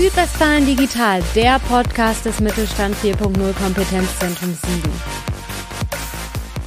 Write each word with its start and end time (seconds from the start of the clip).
Südwestfalen 0.00 0.64
Digital, 0.64 1.22
der 1.34 1.58
Podcast 1.58 2.24
des 2.24 2.40
Mittelstand 2.40 2.94
4.0 2.94 3.52
Kompetenzzentrum 3.52 4.54
Siegen. 4.54 4.92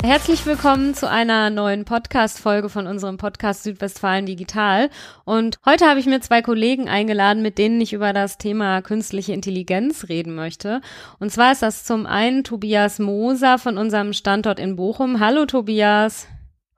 Herzlich 0.03 0.45
willkommen 0.45 0.93
zu 0.93 1.09
einer 1.09 1.49
neuen 1.49 1.83
Podcast-Folge 1.83 2.69
von 2.69 2.85
unserem 2.85 3.17
Podcast 3.17 3.63
Südwestfalen 3.63 4.27
Digital. 4.27 4.91
Und 5.25 5.57
heute 5.65 5.87
habe 5.87 5.99
ich 5.99 6.05
mir 6.05 6.21
zwei 6.21 6.43
Kollegen 6.43 6.87
eingeladen, 6.87 7.41
mit 7.41 7.57
denen 7.57 7.81
ich 7.81 7.93
über 7.93 8.13
das 8.13 8.37
Thema 8.37 8.83
künstliche 8.83 9.33
Intelligenz 9.33 10.09
reden 10.09 10.35
möchte. 10.35 10.81
Und 11.19 11.31
zwar 11.31 11.53
ist 11.53 11.63
das 11.63 11.85
zum 11.85 12.05
einen 12.05 12.43
Tobias 12.43 12.99
Moser 12.99 13.57
von 13.57 13.79
unserem 13.79 14.13
Standort 14.13 14.59
in 14.59 14.75
Bochum. 14.75 15.19
Hallo 15.19 15.47
Tobias. 15.47 16.27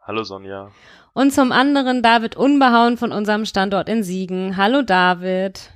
Hallo 0.02 0.24
Sonja. 0.24 0.72
Und 1.12 1.34
zum 1.34 1.52
anderen 1.52 2.02
David 2.02 2.38
Unbehauen 2.38 2.96
von 2.96 3.12
unserem 3.12 3.44
Standort 3.44 3.90
in 3.90 4.04
Siegen. 4.04 4.56
Hallo 4.56 4.84
David. 4.84 5.75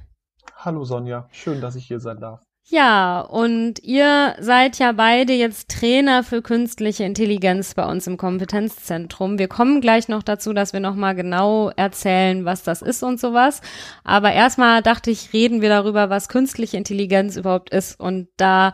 Hallo 0.62 0.84
Sonja, 0.84 1.26
schön, 1.31 1.62
dass 1.62 1.77
ich 1.77 1.88
hier 1.88 2.02
sein 2.02 2.20
darf. 2.20 2.41
Ja, 2.66 3.22
und 3.22 3.80
ihr 3.81 4.36
seid 4.41 4.77
ja 4.77 4.91
beide 4.91 5.31
jetzt 5.31 5.70
Trainer 5.70 6.22
für 6.22 6.41
künstliche 6.41 7.05
Intelligenz 7.05 7.76
bei 7.76 7.86
uns 7.86 8.08
im 8.08 8.17
Kompetenzzentrum. 8.17 9.40
Wir 9.40 9.48
kommen 9.48 9.80
gleich 9.80 10.09
noch 10.09 10.22
dazu, 10.22 10.52
dass 10.52 10.73
wir 10.73 10.81
nochmal 10.81 11.16
genau 11.16 11.70
erzählen, 11.70 12.44
was 12.44 12.62
das 12.62 12.81
ist 12.81 13.03
und 13.03 13.22
sowas. 13.22 13.62
Aber 14.03 14.34
erstmal 14.34 14.81
dachte 14.81 15.12
ich, 15.12 15.31
reden 15.31 15.62
wir 15.62 15.70
darüber, 15.70 16.09
was 16.09 16.27
künstliche 16.27 16.76
Intelligenz 16.76 17.38
überhaupt 17.38 17.70
ist. 17.70 17.98
Und 17.98 18.28
da 18.36 18.73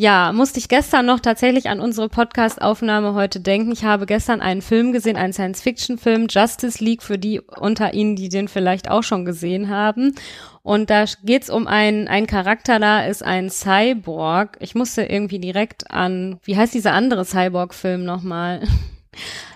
ja, 0.00 0.32
musste 0.32 0.58
ich 0.58 0.68
gestern 0.68 1.04
noch 1.04 1.20
tatsächlich 1.20 1.68
an 1.68 1.78
unsere 1.78 2.08
Podcast-Aufnahme 2.08 3.12
heute 3.12 3.38
denken. 3.38 3.70
Ich 3.70 3.84
habe 3.84 4.06
gestern 4.06 4.40
einen 4.40 4.62
Film 4.62 4.92
gesehen, 4.92 5.18
einen 5.18 5.34
Science-Fiction-Film, 5.34 6.28
Justice 6.30 6.82
League, 6.82 7.02
für 7.02 7.18
die 7.18 7.40
unter 7.40 7.92
Ihnen, 7.92 8.16
die 8.16 8.30
den 8.30 8.48
vielleicht 8.48 8.90
auch 8.90 9.02
schon 9.02 9.26
gesehen 9.26 9.68
haben. 9.68 10.14
Und 10.62 10.88
da 10.88 11.04
geht's 11.22 11.50
um 11.50 11.66
einen, 11.66 12.08
einen 12.08 12.26
Charakter, 12.26 12.78
da 12.78 13.04
ist 13.04 13.22
ein 13.22 13.50
Cyborg. 13.50 14.56
Ich 14.60 14.74
musste 14.74 15.02
irgendwie 15.02 15.38
direkt 15.38 15.90
an, 15.90 16.40
wie 16.44 16.56
heißt 16.56 16.72
dieser 16.72 16.94
andere 16.94 17.26
Cyborg-Film 17.26 18.02
nochmal? 18.02 18.62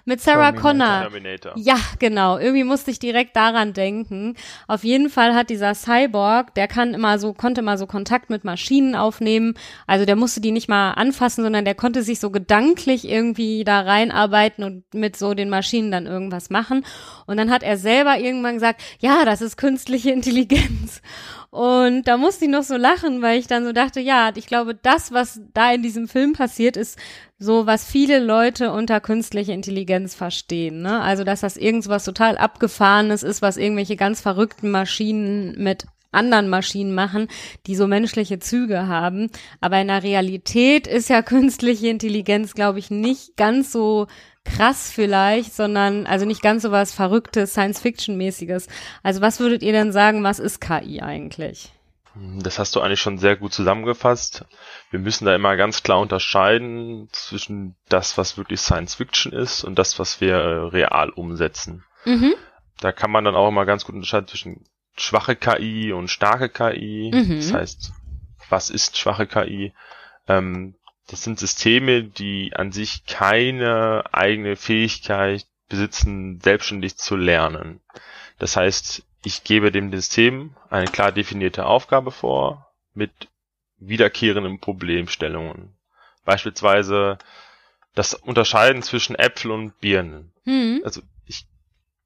Mit 0.07 0.21
Sarah 0.21 0.53
Terminator. 0.53 0.71
Connor. 0.71 1.01
Terminator. 1.11 1.53
Ja, 1.57 1.77
genau. 1.99 2.37
Irgendwie 2.37 2.65
musste 2.65 2.91
ich 2.91 2.99
direkt 2.99 3.37
daran 3.37 3.73
denken. 3.73 4.35
Auf 4.69 4.85
jeden 4.85 5.09
Fall 5.09 5.35
hat 5.35 5.49
dieser 5.49 5.75
Cyborg, 5.75 6.55
der 6.55 6.69
kann 6.69 6.93
immer 6.93 7.19
so, 7.19 7.33
konnte 7.33 7.63
immer 7.63 7.79
so 7.79 7.87
Kontakt 7.87 8.29
mit 8.29 8.45
Maschinen 8.45 8.97
aufnehmen. 8.97 9.55
Also 9.87 10.05
der 10.05 10.17
musste 10.17 10.43
die 10.43 10.53
nicht 10.53 10.69
mal 10.69 10.93
anfassen, 10.93 11.43
sondern 11.43 11.65
der 11.65 11.75
konnte 11.75 12.03
sich 12.03 12.21
so 12.21 12.31
gedanklich 12.31 13.09
irgendwie 13.09 13.65
da 13.65 13.81
reinarbeiten 13.81 14.63
und 14.63 14.93
mit 14.93 15.17
so 15.17 15.33
den 15.33 15.49
Maschinen 15.49 15.91
dann 15.91 16.07
irgendwas 16.07 16.51
machen. 16.51 16.85
Und 17.27 17.39
dann 17.39 17.51
hat 17.51 17.63
er 17.63 17.79
selber 17.79 18.19
irgendwann 18.19 18.55
gesagt, 18.55 18.83
ja, 18.99 19.25
das 19.25 19.41
ist 19.41 19.57
künstliche 19.57 20.11
Intelligenz. 20.11 21.01
Und 21.55 22.09
da 22.09 22.17
musste 22.17 22.47
ich 22.47 22.51
noch 22.51 22.65
so 22.65 22.77
lachen, 22.77 23.23
weil 23.23 23.39
ich 23.39 23.47
dann 23.47 23.65
so 23.65 23.73
dachte, 23.73 24.01
ja, 24.01 24.33
ich 24.35 24.49
glaube, 24.49 24.75
das, 24.75 25.13
was 25.13 25.41
da 25.53 25.73
in 25.73 25.83
diesem 25.83 26.09
Film 26.09 26.33
passiert, 26.33 26.77
ist 26.77 26.99
so, 27.45 27.67
was 27.67 27.85
viele 27.85 28.19
Leute 28.19 28.73
unter 28.73 29.01
künstliche 29.01 29.53
Intelligenz 29.53 30.15
verstehen. 30.15 30.83
Ne? 30.83 31.01
Also, 31.01 31.25
dass 31.25 31.41
das 31.41 31.57
irgendwas 31.57 32.05
total 32.05 32.39
abgefahrenes 32.39 33.23
ist, 33.23 33.43
was 33.43 33.57
irgendwelche 33.57 33.97
ganz 33.97 34.21
verrückten 34.21 34.71
Maschinen 34.71 35.55
mit 35.63 35.87
anderen 36.11 36.49
Maschinen 36.49 36.95
machen, 36.95 37.29
die 37.67 37.77
so 37.77 37.87
menschliche 37.87 38.39
Züge 38.39 38.87
haben. 38.89 39.31
Aber 39.61 39.79
in 39.81 39.89
der 39.89 40.03
Realität 40.03 40.87
ist 40.87 41.11
ja 41.11 41.23
künstliche 41.23 41.89
Intelligenz, 41.89 42.55
glaube 42.55 42.79
ich, 42.79 42.91
nicht 42.91 43.37
ganz 43.37 43.73
so 43.73 44.07
krass 44.45 44.91
vielleicht, 44.95 45.55
sondern 45.55 46.07
also 46.07 46.25
nicht 46.25 46.43
ganz 46.43 46.63
so 46.63 46.71
was 46.71 46.93
Verrücktes, 46.93 47.53
Science-Fiction-mäßiges. 47.53 48.69
Also 49.03 49.21
was 49.21 49.41
würdet 49.41 49.63
ihr 49.63 49.73
denn 49.73 49.93
sagen, 49.93 50.23
was 50.23 50.39
ist 50.39 50.61
KI 50.61 51.01
eigentlich? 51.01 51.74
Das 52.15 52.59
hast 52.59 52.77
du 52.77 52.81
eigentlich 52.81 53.01
schon 53.01 53.19
sehr 53.19 53.37
gut 53.37 53.53
zusammengefasst. 53.53 54.45
Wir 54.91 55.01
müssen 55.01 55.25
da 55.25 55.35
immer 55.35 55.57
ganz 55.57 55.83
klar 55.83 55.99
unterscheiden 55.99 57.09
zwischen 57.11 57.75
das, 57.89 58.17
was 58.17 58.39
wirklich 58.39 58.61
Science 58.61 58.95
Fiction 58.95 59.33
ist 59.33 59.65
und 59.65 59.79
das, 59.79 59.99
was 59.99 60.21
wir 60.21 60.37
äh, 60.37 60.69
real 60.69 61.11
umsetzen. 61.11 61.85
Mhm. 62.05 62.35
Da 62.81 62.93
kann 62.93 63.11
man 63.11 63.25
dann 63.25 63.35
auch 63.35 63.49
immer 63.49 63.67
ganz 63.67 63.85
gut 63.85 63.97
unterscheiden 63.97 64.29
zwischen 64.29 64.65
schwache 64.97 65.35
KI 65.35 65.93
und 65.93 66.09
starke 66.09 66.49
KI. 66.49 67.11
Mhm. 67.13 67.37
Das 67.37 67.53
heißt, 67.53 67.93
was 68.49 68.71
ist 68.71 68.97
schwache 68.97 69.27
KI? 69.27 69.75
Ähm, 70.29 70.77
das 71.09 71.25
sind 71.25 71.39
Systeme, 71.39 72.05
die 72.05 72.53
an 72.55 72.71
sich 72.71 73.07
keine 73.07 74.05
eigene 74.13 74.57
Fähigkeit 74.57 75.47
besitzen, 75.69 76.41
selbstständig 76.41 76.97
zu 76.97 77.17
lernen. 77.17 77.81
Das 78.39 78.57
heißt, 78.57 79.03
ich 79.25 79.43
gebe 79.43 79.73
dem 79.73 79.91
System 79.91 80.55
eine 80.71 80.87
klar 80.87 81.11
definierte 81.11 81.67
Aufgabe 81.67 82.11
vor 82.11 82.71
mit 82.93 83.11
wiederkehrenden 83.79 84.61
Problemstellungen. 84.61 85.75
Beispielsweise 86.25 87.19
das 87.95 88.15
Unterscheiden 88.15 88.83
zwischen 88.83 89.17
Äpfel 89.17 89.51
und 89.51 89.81
Birnen. 89.81 90.33
Mhm. 90.45 90.83
Also 90.85 91.01
ich 91.27 91.47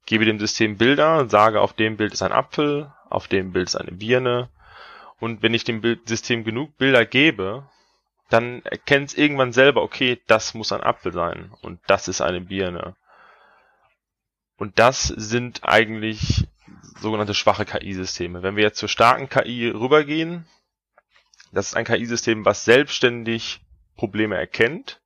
gebe 0.05 0.25
dem 0.25 0.39
System 0.39 0.77
Bilder 0.77 1.19
und 1.19 1.29
sage, 1.29 1.61
auf 1.61 1.73
dem 1.73 1.97
Bild 1.97 2.13
ist 2.13 2.21
ein 2.21 2.31
Apfel, 2.31 2.91
auf 3.09 3.27
dem 3.27 3.51
Bild 3.51 3.67
ist 3.67 3.75
eine 3.75 3.91
Birne. 3.91 4.49
Und 5.19 5.43
wenn 5.43 5.53
ich 5.53 5.65
dem 5.65 5.81
System 6.05 6.45
genug 6.45 6.77
Bilder 6.77 7.05
gebe, 7.05 7.67
dann 8.29 8.61
erkennt 8.63 9.09
es 9.09 9.17
irgendwann 9.17 9.51
selber, 9.51 9.81
okay, 9.81 10.21
das 10.27 10.53
muss 10.53 10.71
ein 10.71 10.83
Apfel 10.83 11.11
sein 11.11 11.51
und 11.61 11.81
das 11.87 12.07
ist 12.07 12.21
eine 12.21 12.39
Birne. 12.39 12.95
Und 14.57 14.77
das 14.79 15.03
sind 15.03 15.63
eigentlich 15.63 16.47
sogenannte 17.01 17.33
schwache 17.33 17.65
KI-Systeme. 17.65 18.43
Wenn 18.43 18.55
wir 18.55 18.63
jetzt 18.63 18.79
zur 18.79 18.89
starken 18.89 19.29
KI 19.29 19.69
rübergehen, 19.69 20.45
das 21.51 21.69
ist 21.69 21.75
ein 21.75 21.85
KI-System, 21.85 22.45
was 22.45 22.65
selbstständig 22.65 23.61
Probleme 23.95 24.37
erkennt, 24.37 25.01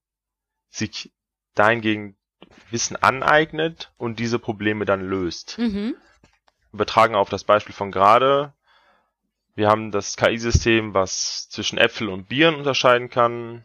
sich 0.70 1.12
dahingegen 1.56 2.16
Wissen 2.70 2.96
aneignet 2.96 3.92
und 3.98 4.20
diese 4.20 4.40
Probleme 4.40 4.86
dann 4.86 5.02
löst. 5.02 5.58
Mhm. 5.58 5.96
Übertragen 6.72 7.16
auf 7.16 7.30
das 7.30 7.44
Beispiel 7.44 7.76
von 7.76 7.92
gerade, 7.92 8.54
wir 9.56 9.70
haben 9.70 9.92
das 9.92 10.18
KI-System, 10.18 10.94
was 10.94 11.48
zwischen 11.50 11.78
Äpfel 11.78 12.10
und 12.10 12.28
Bieren 12.28 12.56
unterscheiden 12.56 13.10
kann. 13.10 13.64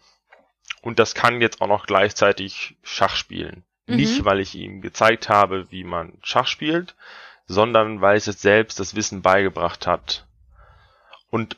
Und 0.83 0.99
das 0.99 1.15
kann 1.15 1.41
jetzt 1.41 1.61
auch 1.61 1.67
noch 1.67 1.87
gleichzeitig 1.87 2.77
Schach 2.83 3.17
spielen. 3.17 3.65
Mhm. 3.87 3.97
Nicht, 3.97 4.25
weil 4.25 4.41
ich 4.41 4.55
ihm 4.55 4.83
gezeigt 4.83 5.29
habe, 5.29 5.71
wie 5.71 5.85
man 5.85 6.19
Schach 6.23 6.47
spielt, 6.47 6.95
sondern 7.49 8.01
weil 8.01 8.17
es 8.17 8.27
jetzt 8.27 8.43
selbst 8.43 8.79
das 8.79 8.95
Wissen 8.95 9.23
beigebracht 9.23 9.87
hat. 9.87 10.27
Und 11.31 11.57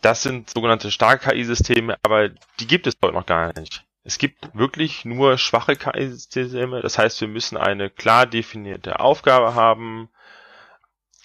das 0.00 0.22
sind 0.22 0.48
sogenannte 0.50 0.90
starke 0.90 1.30
KI-Systeme, 1.30 1.96
aber 2.02 2.30
die 2.60 2.66
gibt 2.66 2.86
es 2.86 2.96
heute 3.02 3.14
noch 3.14 3.26
gar 3.26 3.52
nicht. 3.58 3.84
Es 4.04 4.18
gibt 4.18 4.54
wirklich 4.54 5.04
nur 5.04 5.36
schwache 5.36 5.76
KI-Systeme. 5.76 6.80
Das 6.80 6.96
heißt, 6.96 7.20
wir 7.20 7.28
müssen 7.28 7.56
eine 7.56 7.90
klar 7.90 8.26
definierte 8.26 9.00
Aufgabe 9.00 9.54
haben, 9.54 10.08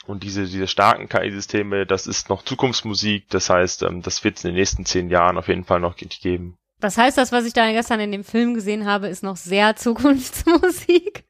und 0.07 0.23
diese, 0.23 0.45
diese 0.45 0.67
starken 0.67 1.07
KI-Systeme, 1.09 1.85
das 1.85 2.07
ist 2.07 2.29
noch 2.29 2.43
Zukunftsmusik. 2.43 3.29
Das 3.29 3.49
heißt, 3.49 3.83
ähm, 3.83 4.01
das 4.01 4.23
wird 4.23 4.37
es 4.37 4.43
in 4.43 4.49
den 4.49 4.57
nächsten 4.57 4.85
zehn 4.85 5.09
Jahren 5.09 5.37
auf 5.37 5.47
jeden 5.47 5.63
Fall 5.63 5.79
noch 5.79 5.95
geben. 5.95 6.57
Das 6.79 6.97
heißt, 6.97 7.17
das, 7.17 7.31
was 7.31 7.45
ich 7.45 7.53
da 7.53 7.71
gestern 7.71 7.99
in 7.99 8.11
dem 8.11 8.23
Film 8.23 8.55
gesehen 8.55 8.85
habe, 8.85 9.07
ist 9.07 9.23
noch 9.23 9.37
sehr 9.37 9.75
Zukunftsmusik. 9.77 11.25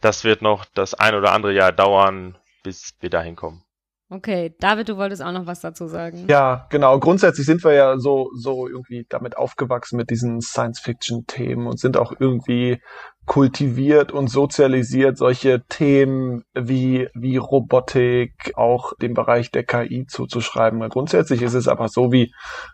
Das 0.00 0.24
wird 0.24 0.42
noch 0.42 0.64
das 0.64 0.94
ein 0.94 1.14
oder 1.14 1.32
andere 1.32 1.52
Jahr 1.52 1.72
dauern, 1.72 2.36
bis 2.62 2.94
wir 3.00 3.10
dahin 3.10 3.36
kommen. 3.36 3.65
Okay, 4.08 4.54
David, 4.60 4.88
du 4.88 4.96
wolltest 4.96 5.20
auch 5.20 5.32
noch 5.32 5.46
was 5.46 5.60
dazu 5.60 5.88
sagen. 5.88 6.26
Ja, 6.28 6.66
genau. 6.70 7.00
Grundsätzlich 7.00 7.44
sind 7.44 7.64
wir 7.64 7.72
ja 7.72 7.98
so, 7.98 8.30
so 8.36 8.68
irgendwie 8.68 9.04
damit 9.08 9.36
aufgewachsen 9.36 9.96
mit 9.96 10.10
diesen 10.10 10.40
Science-Fiction-Themen 10.40 11.66
und 11.66 11.80
sind 11.80 11.96
auch 11.96 12.12
irgendwie 12.16 12.80
kultiviert 13.24 14.12
und 14.12 14.28
sozialisiert, 14.28 15.18
solche 15.18 15.64
Themen 15.68 16.44
wie, 16.54 17.08
wie 17.14 17.36
Robotik 17.36 18.52
auch 18.54 18.92
dem 19.02 19.14
Bereich 19.14 19.50
der 19.50 19.64
KI 19.64 20.06
zuzuschreiben. 20.06 20.88
Grundsätzlich 20.88 21.42
ist 21.42 21.54
es 21.54 21.66
aber 21.66 21.88
so, 21.88 22.12
wie, 22.12 22.32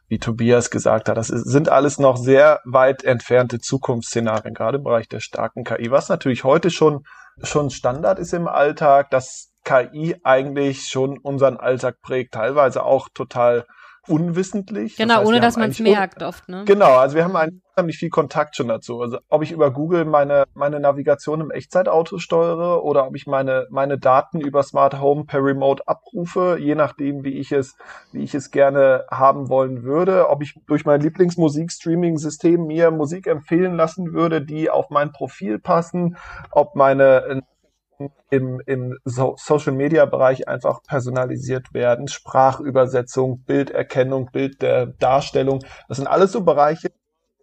wie 0.09 0.19
Tobias 0.19 0.71
gesagt 0.71 1.09
hat, 1.09 1.17
das 1.17 1.31
ist, 1.31 1.45
sind 1.45 1.71
alles 1.71 1.99
noch 1.99 2.19
sehr 2.19 2.61
weit 2.67 3.05
entfernte 3.05 3.59
Zukunftsszenarien, 3.59 4.53
gerade 4.53 4.77
im 4.77 4.85
Bereich 4.85 5.09
der 5.09 5.21
starken 5.21 5.65
KI, 5.65 5.91
was 5.91 6.11
natürlich 6.11 6.45
heute 6.45 6.69
schon, 6.69 7.05
schon 7.43 7.71
Standard 7.71 8.19
ist 8.19 8.35
im 8.35 8.47
Alltag, 8.47 9.09
dass 9.09 9.52
KI 9.73 10.17
eigentlich 10.23 10.89
schon 10.89 11.19
unseren 11.19 11.57
Alltag 11.57 12.01
prägt, 12.03 12.35
teilweise 12.35 12.83
auch 12.83 13.09
total 13.13 13.65
unwissentlich. 14.09 14.97
Genau, 14.97 15.15
das 15.15 15.19
heißt, 15.19 15.29
ohne 15.29 15.41
dass 15.41 15.57
man 15.57 15.71
es 15.71 15.79
merkt 15.79 16.23
oft, 16.23 16.49
ne? 16.49 16.65
Genau, 16.67 16.97
also 16.97 17.15
wir 17.15 17.25
haben 17.25 17.61
unheimlich 17.77 17.99
viel 17.99 18.11
Kontakt 18.11 18.57
schon 18.57 18.69
dazu. 18.69 19.01
Also 19.01 19.19
ob 19.29 19.43
ich 19.43 19.53
über 19.53 19.71
Google 19.71 20.05
meine, 20.05 20.45
meine 20.55 20.81
Navigation 20.81 21.41
im 21.41 21.51
Echtzeitauto 21.53 22.19
steuere 22.19 22.83
oder 22.85 23.07
ob 23.07 23.15
ich 23.15 23.27
meine, 23.27 23.67
meine 23.71 23.99
Daten 23.99 24.41
über 24.41 24.65
Smart 24.65 25.01
Home 25.01 25.25
per 25.25 25.43
Remote 25.45 25.87
abrufe, 25.87 26.59
je 26.59 26.75
nachdem, 26.75 27.23
wie 27.25 27.39
ich 27.39 27.53
es, 27.53 27.77
wie 28.11 28.25
ich 28.25 28.35
es 28.35 28.51
gerne 28.51 29.05
haben 29.11 29.49
wollen 29.49 29.85
würde, 29.85 30.29
ob 30.29 30.43
ich 30.43 30.55
durch 30.67 30.85
mein 30.85 31.01
Lieblingsmusik-Streaming-System 31.01 32.67
mir 32.67 32.91
Musik 32.91 33.29
empfehlen 33.29 33.77
lassen 33.77 34.13
würde, 34.13 34.45
die 34.45 34.69
auf 34.69 34.91
mein 34.91 35.13
Profil 35.13 35.61
passen, 35.61 36.17
ob 36.51 36.75
meine 36.75 37.43
im, 38.31 38.61
im 38.67 38.99
so 39.05 39.35
Social 39.39 39.73
Media 39.73 40.05
Bereich 40.07 40.49
einfach 40.49 40.83
personalisiert 40.83 41.73
werden. 41.75 42.09
Sprachübersetzung, 42.09 43.43
Bilderkennung, 43.45 44.31
Bild 44.33 44.63
der 44.63 44.87
Darstellung. 44.87 45.65
Das 45.89 45.99
sind 45.99 46.07
alles 46.07 46.33
so 46.33 46.43
Bereiche, 46.43 46.91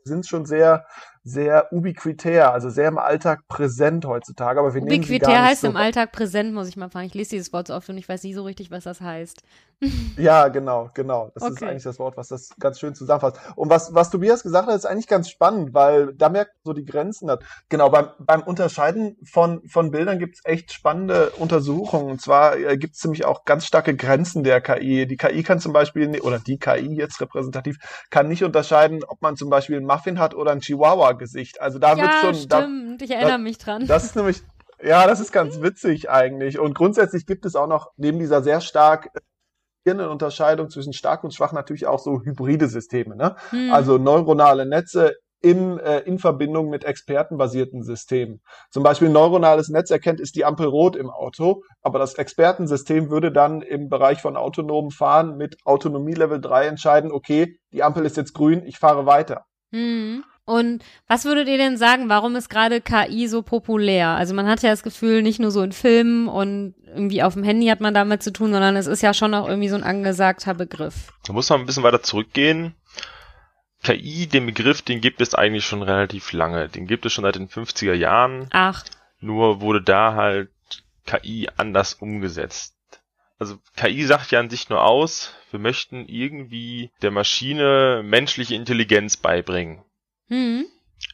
sind 0.03 0.27
schon 0.27 0.45
sehr 0.45 0.85
sehr 1.24 1.71
ubiquitär, 1.71 2.54
also 2.54 2.69
sehr 2.69 2.88
im 2.88 2.98
Alltag 2.98 3.48
präsent 3.48 4.06
heutzutage. 4.06 4.60
Aber 4.60 4.74
wir 4.74 4.81
ubiquitär 4.81 5.44
heißt 5.44 5.62
so 5.62 5.68
im 5.68 5.77
Alltag 5.77 6.12
präsent, 6.12 6.54
muss 6.54 6.68
ich 6.68 6.77
mal 6.77 6.89
fragen. 6.89 7.07
Ich 7.07 7.13
lese 7.13 7.31
dieses 7.31 7.54
Wort 7.54 7.68
so 7.68 7.74
oft 7.74 7.89
und 7.89 7.98
ich 7.98 8.07
weiß 8.07 8.24
nie 8.24 8.33
so 8.33 8.44
richtig, 8.44 8.71
was 8.71 8.86
das 8.86 9.01
heißt. 9.01 9.44
ja, 10.18 10.50
genau, 10.50 10.89
genau. 10.94 11.31
Das 11.33 11.44
okay. 11.44 11.54
ist 11.54 11.63
eigentlich 11.63 11.83
das 11.83 12.00
Wort, 12.00 12.18
was 12.18 12.27
das 12.27 12.50
ganz 12.60 12.80
schön 12.80 12.95
zusammenfasst. 12.95 13.39
Und 13.56 13.69
was, 13.69 13.94
was 13.94 14.10
Tobias 14.10 14.44
gesagt 14.44 14.68
hat, 14.68 14.75
ist 14.75 14.86
eigentlich 14.86 15.07
ganz 15.07 15.30
spannend, 15.30 15.74
weil 15.74 16.13
da 16.13 16.27
merkt 16.27 16.51
man 16.63 16.74
so 16.74 16.74
die 16.74 16.86
Grenzen 16.86 17.31
hat. 17.31 17.44
Genau, 17.69 17.89
beim, 17.89 18.10
beim 18.19 18.42
Unterscheiden 18.42 19.18
von, 19.24 19.62
von 19.68 19.92
Bildern 19.92 20.19
gibt 20.19 20.36
es 20.36 20.42
echt 20.44 20.74
spannende 20.74 21.30
Untersuchungen. 21.38 22.12
Und 22.12 22.21
zwar 22.21 22.57
äh, 22.57 22.77
gibt 22.77 22.95
es 22.95 23.04
nämlich 23.06 23.24
auch 23.25 23.45
ganz 23.45 23.66
starke 23.66 23.95
Grenzen 23.95 24.44
der 24.44 24.60
KI. 24.60 25.07
Die 25.07 25.18
KI 25.18 25.44
kann 25.44 25.60
zum 25.60 25.71
Beispiel, 25.71 26.19
oder 26.21 26.39
die 26.39 26.60
KI 26.60 26.95
jetzt 26.95 27.21
repräsentativ, 27.21 27.77
kann 28.10 28.27
nicht 28.27 28.44
unterscheiden, 28.44 29.04
ob 29.06 29.21
man 29.21 29.38
zum 29.38 29.50
Beispiel 29.50 29.77
einen 29.77 29.86
Muffin 29.86 30.19
hat 30.19 30.36
oder 30.36 30.51
einen 30.51 30.62
Chihuahua 30.62 31.08
Gesicht. 31.13 31.61
Also 31.61 31.79
da 31.79 31.95
ja, 31.95 32.03
wird 32.03 32.13
schon. 32.21 32.35
Stimmt, 32.35 33.01
da, 33.01 33.06
ich 33.06 33.11
erinnere 33.11 33.31
da, 33.33 33.38
mich 33.38 33.57
dran. 33.57 33.88
Das 33.88 34.03
ist 34.03 34.15
nämlich, 34.15 34.41
ja, 34.81 35.07
das 35.07 35.19
ist 35.19 35.31
ganz 35.31 35.61
witzig 35.61 36.09
eigentlich. 36.09 36.59
Und 36.59 36.73
grundsätzlich 36.75 37.25
gibt 37.25 37.45
es 37.45 37.56
auch 37.56 37.67
noch 37.67 37.91
neben 37.97 38.19
dieser 38.19 38.41
sehr 38.41 38.61
stark 38.61 39.09
eine 39.85 40.09
Unterscheidung 40.09 40.69
zwischen 40.69 40.94
stark 40.94 41.23
und 41.23 41.33
schwach 41.33 41.51
natürlich 41.51 41.88
auch 41.88 42.00
so 42.00 42.21
hybride 42.21 42.67
Systeme, 42.67 43.15
ne? 43.15 43.35
Hm. 43.50 43.71
Also 43.71 43.97
neuronale 43.97 44.65
Netze 44.65 45.15
im, 45.41 45.79
äh, 45.79 46.00
in 46.00 46.19
Verbindung 46.19 46.69
mit 46.69 46.83
expertenbasierten 46.83 47.83
Systemen. 47.83 48.41
Zum 48.71 48.83
Beispiel 48.83 49.07
ein 49.07 49.13
neuronales 49.13 49.69
Netz 49.69 49.89
erkennt, 49.89 50.19
ist 50.19 50.35
die 50.35 50.44
Ampel 50.44 50.67
rot 50.67 50.95
im 50.95 51.09
Auto, 51.09 51.63
aber 51.81 51.97
das 51.97 52.15
Expertensystem 52.15 53.09
würde 53.09 53.31
dann 53.31 53.61
im 53.61 53.88
Bereich 53.88 54.21
von 54.21 54.35
autonomen 54.35 54.91
Fahren 54.91 55.38
mit 55.38 55.57
Autonomie 55.65 56.13
Level 56.13 56.41
3 56.41 56.67
entscheiden, 56.67 57.11
okay, 57.11 57.57
die 57.71 57.83
Ampel 57.83 58.06
ist 58.06 58.17
jetzt 58.17 58.33
grün, 58.33 58.63
ich 58.65 58.79
fahre 58.79 59.06
weiter. 59.06 59.45
Hm. 59.71 60.23
Und 60.49 60.83
was 61.07 61.25
würdet 61.25 61.47
ihr 61.47 61.59
denn 61.59 61.77
sagen, 61.77 62.09
warum 62.09 62.35
ist 62.35 62.49
gerade 62.49 62.81
KI 62.81 63.27
so 63.27 63.43
populär? 63.43 64.09
Also 64.09 64.33
man 64.33 64.47
hat 64.47 64.63
ja 64.63 64.71
das 64.71 64.81
Gefühl, 64.81 65.21
nicht 65.21 65.39
nur 65.39 65.51
so 65.51 65.61
in 65.61 65.71
Filmen 65.71 66.27
und 66.27 66.73
irgendwie 66.87 67.21
auf 67.21 67.35
dem 67.35 67.43
Handy 67.43 67.67
hat 67.67 67.81
man 67.81 67.93
damit 67.93 68.23
zu 68.23 68.33
tun, 68.33 68.51
sondern 68.51 68.75
es 68.75 68.87
ist 68.87 69.03
ja 69.03 69.13
schon 69.13 69.35
auch 69.35 69.47
irgendwie 69.47 69.69
so 69.69 69.75
ein 69.75 69.83
angesagter 69.83 70.55
Begriff. 70.55 71.13
Da 71.23 71.33
muss 71.33 71.49
man 71.51 71.59
ein 71.59 71.65
bisschen 71.67 71.83
weiter 71.83 72.01
zurückgehen. 72.01 72.73
KI, 73.83 74.25
den 74.25 74.47
Begriff, 74.47 74.81
den 74.81 75.01
gibt 75.01 75.21
es 75.21 75.35
eigentlich 75.35 75.65
schon 75.65 75.83
relativ 75.83 76.33
lange. 76.33 76.67
Den 76.67 76.87
gibt 76.87 77.05
es 77.05 77.13
schon 77.13 77.25
seit 77.25 77.35
den 77.35 77.47
50er 77.47 77.93
Jahren. 77.93 78.47
Ach. 78.51 78.83
Nur 79.19 79.61
wurde 79.61 79.83
da 79.83 80.15
halt 80.15 80.49
KI 81.05 81.47
anders 81.57 81.93
umgesetzt. 81.93 82.75
Also 83.37 83.59
KI 83.77 84.03
sagt 84.03 84.31
ja 84.31 84.39
an 84.39 84.49
sich 84.49 84.69
nur 84.69 84.83
aus, 84.83 85.33
wir 85.51 85.59
möchten 85.59 86.07
irgendwie 86.07 86.91
der 87.03 87.11
Maschine 87.11 88.01
menschliche 88.03 88.55
Intelligenz 88.55 89.15
beibringen. 89.15 89.83
Mhm. 90.29 90.65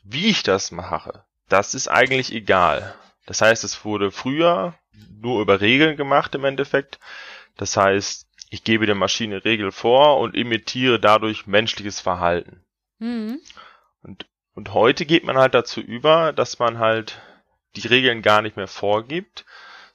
Wie 0.03 0.27
ich 0.27 0.43
das 0.43 0.71
mache, 0.71 1.23
das 1.49 1.73
ist 1.73 1.87
eigentlich 1.87 2.33
egal. 2.33 2.95
Das 3.25 3.41
heißt, 3.41 3.63
es 3.63 3.83
wurde 3.83 4.11
früher 4.11 4.75
nur 5.21 5.41
über 5.41 5.61
Regeln 5.61 5.97
gemacht 5.97 6.35
im 6.35 6.45
Endeffekt. 6.45 6.99
Das 7.57 7.75
heißt, 7.75 8.27
ich 8.49 8.63
gebe 8.63 8.85
der 8.85 8.95
Maschine 8.95 9.43
Regel 9.43 9.71
vor 9.71 10.19
und 10.19 10.35
imitiere 10.35 10.99
dadurch 10.99 11.47
menschliches 11.47 11.99
Verhalten. 11.99 12.63
Mhm. 12.99 13.39
Und, 14.03 14.25
und 14.53 14.73
heute 14.73 15.05
geht 15.05 15.23
man 15.23 15.37
halt 15.37 15.53
dazu 15.53 15.81
über, 15.81 16.31
dass 16.33 16.59
man 16.59 16.79
halt 16.79 17.19
die 17.75 17.87
Regeln 17.87 18.21
gar 18.21 18.41
nicht 18.41 18.55
mehr 18.55 18.67
vorgibt, 18.67 19.45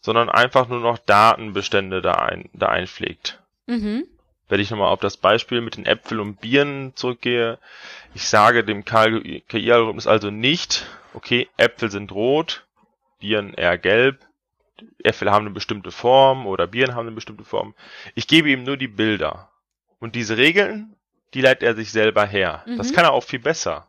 sondern 0.00 0.28
einfach 0.28 0.68
nur 0.68 0.80
noch 0.80 0.98
Datenbestände 0.98 2.02
da, 2.02 2.12
ein, 2.12 2.50
da 2.52 2.68
einpflegt. 2.68 3.40
Mhm. 3.66 4.06
Wenn 4.50 4.60
ich 4.60 4.70
nochmal 4.70 4.88
auf 4.88 5.00
das 5.00 5.16
Beispiel 5.16 5.60
mit 5.60 5.76
den 5.76 5.86
Äpfeln 5.86 6.20
und 6.20 6.40
Bieren 6.40 6.92
zurückgehe, 6.96 7.58
ich 8.14 8.28
sage 8.28 8.64
dem 8.64 8.84
KI-Algorithmus 8.84 10.08
also 10.08 10.30
nicht, 10.30 10.86
okay, 11.14 11.48
Äpfel 11.56 11.88
sind 11.88 12.10
rot, 12.10 12.66
Bieren 13.20 13.54
eher 13.54 13.78
gelb, 13.78 14.18
Äpfel 15.04 15.30
haben 15.30 15.46
eine 15.46 15.54
bestimmte 15.54 15.92
Form 15.92 16.48
oder 16.48 16.66
Bieren 16.66 16.96
haben 16.96 17.06
eine 17.06 17.14
bestimmte 17.14 17.44
Form. 17.44 17.74
Ich 18.16 18.26
gebe 18.26 18.50
ihm 18.50 18.64
nur 18.64 18.76
die 18.76 18.88
Bilder. 18.88 19.52
Und 20.00 20.16
diese 20.16 20.36
Regeln, 20.36 20.96
die 21.32 21.42
leitet 21.42 21.62
er 21.62 21.76
sich 21.76 21.92
selber 21.92 22.26
her. 22.26 22.64
Mhm. 22.66 22.76
Das 22.76 22.92
kann 22.92 23.04
er 23.04 23.12
auch 23.12 23.24
viel 23.24 23.38
besser. 23.38 23.86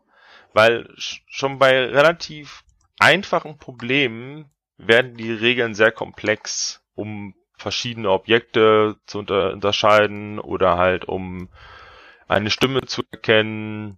Weil 0.54 0.94
schon 0.96 1.58
bei 1.58 1.86
relativ 1.86 2.63
einfachen 3.00 3.58
Problemen 3.58 4.46
werden 4.78 5.16
die 5.16 5.31
Regeln 5.31 5.74
sehr 5.74 5.92
komplex, 5.92 6.84
um 6.94 7.34
verschiedene 7.62 8.10
Objekte 8.12 8.98
zu 9.06 9.19
unter 9.19 9.54
unterscheiden 9.54 10.40
oder 10.40 10.78
halt 10.78 11.06
um 11.06 11.50
eine 12.28 12.50
Stimme 12.50 12.81
zu 12.86 13.04
erkennen 13.12 13.98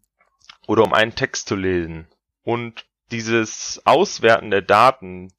oder 0.68 0.84
um 0.84 0.94
einen 0.94 1.16
Text 1.16 1.48
zu 1.48 1.56
lesen. 1.56 2.08
Und 2.44 2.86
dieses 3.12 3.82
Auswerten 3.86 4.52
der 4.52 4.62
Daten, 4.62 5.32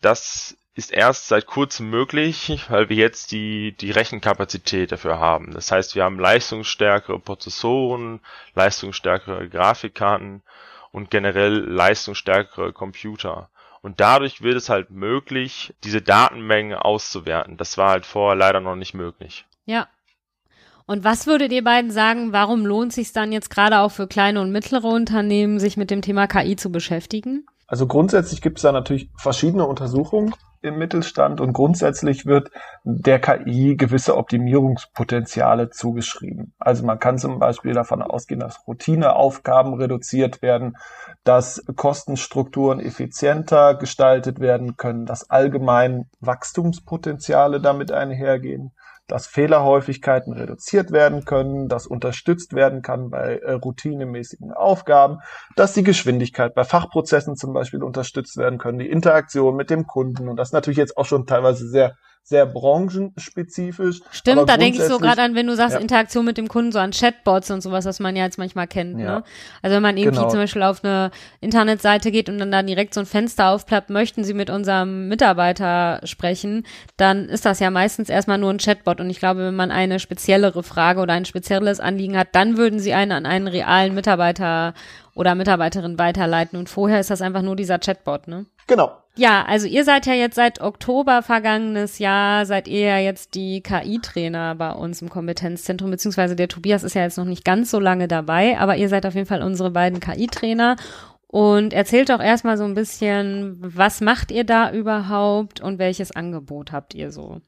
das 0.00 0.56
ist 0.74 0.92
erst 0.92 1.28
seit 1.28 1.46
kurzem 1.46 1.90
möglich, 1.90 2.64
weil 2.68 2.88
wir 2.88 2.96
jetzt 2.96 3.32
die, 3.32 3.72
die 3.72 3.90
Rechenkapazität 3.90 4.92
dafür 4.92 5.18
haben. 5.18 5.52
Das 5.52 5.70
heißt, 5.70 5.94
wir 5.94 6.04
haben 6.04 6.18
leistungsstärkere 6.18 7.18
Prozessoren, 7.18 8.20
leistungsstärkere 8.54 9.48
Grafikkarten 9.48 10.42
und 10.90 11.10
generell 11.10 11.58
leistungsstärkere 11.58 12.72
Computer. 12.72 13.50
Und 13.82 14.00
dadurch 14.00 14.42
wird 14.42 14.56
es 14.56 14.68
halt 14.68 14.90
möglich, 14.90 15.74
diese 15.82 16.00
Datenmenge 16.00 16.84
auszuwerten. 16.84 17.56
Das 17.56 17.76
war 17.76 17.90
halt 17.90 18.06
vorher 18.06 18.36
leider 18.36 18.60
noch 18.60 18.76
nicht 18.76 18.94
möglich. 18.94 19.44
Ja. 19.66 19.88
Und 20.86 21.04
was 21.04 21.26
würdet 21.26 21.52
ihr 21.52 21.64
beiden 21.64 21.90
sagen, 21.90 22.32
warum 22.32 22.64
lohnt 22.64 22.92
sich 22.92 23.12
dann 23.12 23.32
jetzt 23.32 23.50
gerade 23.50 23.80
auch 23.80 23.90
für 23.90 24.06
kleine 24.06 24.40
und 24.40 24.52
mittlere 24.52 24.84
Unternehmen, 24.84 25.58
sich 25.58 25.76
mit 25.76 25.90
dem 25.90 26.02
Thema 26.02 26.26
KI 26.26 26.56
zu 26.56 26.70
beschäftigen? 26.70 27.46
Also 27.66 27.86
grundsätzlich 27.86 28.40
gibt 28.40 28.58
es 28.58 28.62
da 28.62 28.72
natürlich 28.72 29.08
verschiedene 29.16 29.66
Untersuchungen 29.66 30.34
im 30.62 30.78
Mittelstand 30.78 31.40
und 31.40 31.52
grundsätzlich 31.52 32.26
wird 32.26 32.50
der 32.84 33.20
KI 33.20 33.76
gewisse 33.76 34.16
Optimierungspotenziale 34.16 35.70
zugeschrieben. 35.70 36.54
Also 36.58 36.84
man 36.84 36.98
kann 36.98 37.18
zum 37.18 37.38
Beispiel 37.38 37.74
davon 37.74 38.02
ausgehen, 38.02 38.40
dass 38.40 38.66
Routineaufgaben 38.66 39.74
reduziert 39.74 40.42
werden, 40.42 40.76
dass 41.24 41.62
Kostenstrukturen 41.76 42.80
effizienter 42.80 43.74
gestaltet 43.74 44.40
werden 44.40 44.76
können, 44.76 45.06
dass 45.06 45.30
allgemein 45.30 46.08
Wachstumspotenziale 46.20 47.60
damit 47.60 47.92
einhergehen 47.92 48.72
dass 49.12 49.26
Fehlerhäufigkeiten 49.26 50.32
reduziert 50.32 50.90
werden 50.90 51.26
können, 51.26 51.68
dass 51.68 51.86
unterstützt 51.86 52.54
werden 52.54 52.80
kann 52.80 53.10
bei 53.10 53.36
äh, 53.36 53.52
routinemäßigen 53.52 54.54
Aufgaben, 54.54 55.18
dass 55.54 55.74
die 55.74 55.82
Geschwindigkeit 55.82 56.54
bei 56.54 56.64
Fachprozessen 56.64 57.36
zum 57.36 57.52
Beispiel 57.52 57.82
unterstützt 57.82 58.38
werden 58.38 58.58
können, 58.58 58.78
die 58.78 58.88
Interaktion 58.88 59.54
mit 59.54 59.68
dem 59.68 59.86
Kunden 59.86 60.30
und 60.30 60.36
das 60.36 60.52
natürlich 60.52 60.78
jetzt 60.78 60.96
auch 60.96 61.04
schon 61.04 61.26
teilweise 61.26 61.68
sehr 61.68 61.98
sehr 62.24 62.46
branchenspezifisch. 62.46 64.00
Stimmt, 64.10 64.48
da 64.48 64.56
denke 64.56 64.78
ich 64.78 64.84
so 64.84 64.98
gerade 64.98 65.22
an, 65.22 65.34
wenn 65.34 65.46
du 65.46 65.56
sagst, 65.56 65.74
ja. 65.74 65.80
Interaktion 65.80 66.24
mit 66.24 66.38
dem 66.38 66.48
Kunden, 66.48 66.70
so 66.70 66.78
an 66.78 66.92
Chatbots 66.92 67.50
und 67.50 67.62
sowas, 67.62 67.84
was 67.84 67.98
man 67.98 68.14
ja 68.14 68.24
jetzt 68.24 68.38
manchmal 68.38 68.68
kennt. 68.68 68.98
Ja. 68.98 69.18
Ne? 69.18 69.24
Also 69.60 69.76
wenn 69.76 69.82
man 69.82 69.96
irgendwie 69.96 70.18
genau. 70.18 70.30
zum 70.30 70.38
Beispiel 70.38 70.62
auf 70.62 70.84
eine 70.84 71.10
Internetseite 71.40 72.12
geht 72.12 72.28
und 72.28 72.38
dann 72.38 72.52
da 72.52 72.62
direkt 72.62 72.94
so 72.94 73.00
ein 73.00 73.06
Fenster 73.06 73.48
aufklappt, 73.48 73.90
möchten 73.90 74.22
Sie 74.22 74.34
mit 74.34 74.50
unserem 74.50 75.08
Mitarbeiter 75.08 76.00
sprechen, 76.04 76.64
dann 76.96 77.28
ist 77.28 77.44
das 77.44 77.58
ja 77.58 77.70
meistens 77.70 78.08
erstmal 78.08 78.38
nur 78.38 78.50
ein 78.50 78.58
Chatbot. 78.58 79.00
Und 79.00 79.10
ich 79.10 79.18
glaube, 79.18 79.40
wenn 79.40 79.56
man 79.56 79.72
eine 79.72 79.98
speziellere 79.98 80.62
Frage 80.62 81.00
oder 81.00 81.14
ein 81.14 81.24
spezielles 81.24 81.80
Anliegen 81.80 82.16
hat, 82.16 82.28
dann 82.32 82.56
würden 82.56 82.78
Sie 82.78 82.94
einen 82.94 83.12
an 83.12 83.26
einen 83.26 83.48
realen 83.48 83.94
Mitarbeiter 83.94 84.74
oder 85.14 85.34
Mitarbeiterin 85.34 85.98
weiterleiten. 85.98 86.58
Und 86.58 86.68
vorher 86.68 87.00
ist 87.00 87.10
das 87.10 87.20
einfach 87.20 87.42
nur 87.42 87.56
dieser 87.56 87.78
Chatbot, 87.78 88.28
ne? 88.28 88.46
Genau, 88.68 89.01
ja, 89.14 89.44
also 89.44 89.66
ihr 89.66 89.84
seid 89.84 90.06
ja 90.06 90.14
jetzt 90.14 90.36
seit 90.36 90.60
Oktober 90.62 91.22
vergangenes 91.22 91.98
Jahr, 91.98 92.46
seid 92.46 92.66
ihr 92.66 92.80
ja 92.80 92.98
jetzt 92.98 93.34
die 93.34 93.62
KI-Trainer 93.62 94.54
bei 94.54 94.72
uns 94.72 95.02
im 95.02 95.10
Kompetenzzentrum, 95.10 95.90
beziehungsweise 95.90 96.34
der 96.34 96.48
Tobias 96.48 96.82
ist 96.82 96.94
ja 96.94 97.02
jetzt 97.02 97.18
noch 97.18 97.26
nicht 97.26 97.44
ganz 97.44 97.70
so 97.70 97.78
lange 97.78 98.08
dabei, 98.08 98.58
aber 98.58 98.76
ihr 98.76 98.88
seid 98.88 99.04
auf 99.04 99.14
jeden 99.14 99.26
Fall 99.26 99.42
unsere 99.42 99.70
beiden 99.70 100.00
KI-Trainer. 100.00 100.76
Und 101.26 101.72
erzählt 101.72 102.10
doch 102.10 102.20
erstmal 102.20 102.58
so 102.58 102.64
ein 102.64 102.74
bisschen, 102.74 103.56
was 103.58 104.02
macht 104.02 104.30
ihr 104.30 104.44
da 104.44 104.70
überhaupt 104.70 105.62
und 105.62 105.78
welches 105.78 106.14
Angebot 106.14 106.72
habt 106.72 106.94
ihr 106.94 107.10
so? 107.10 107.40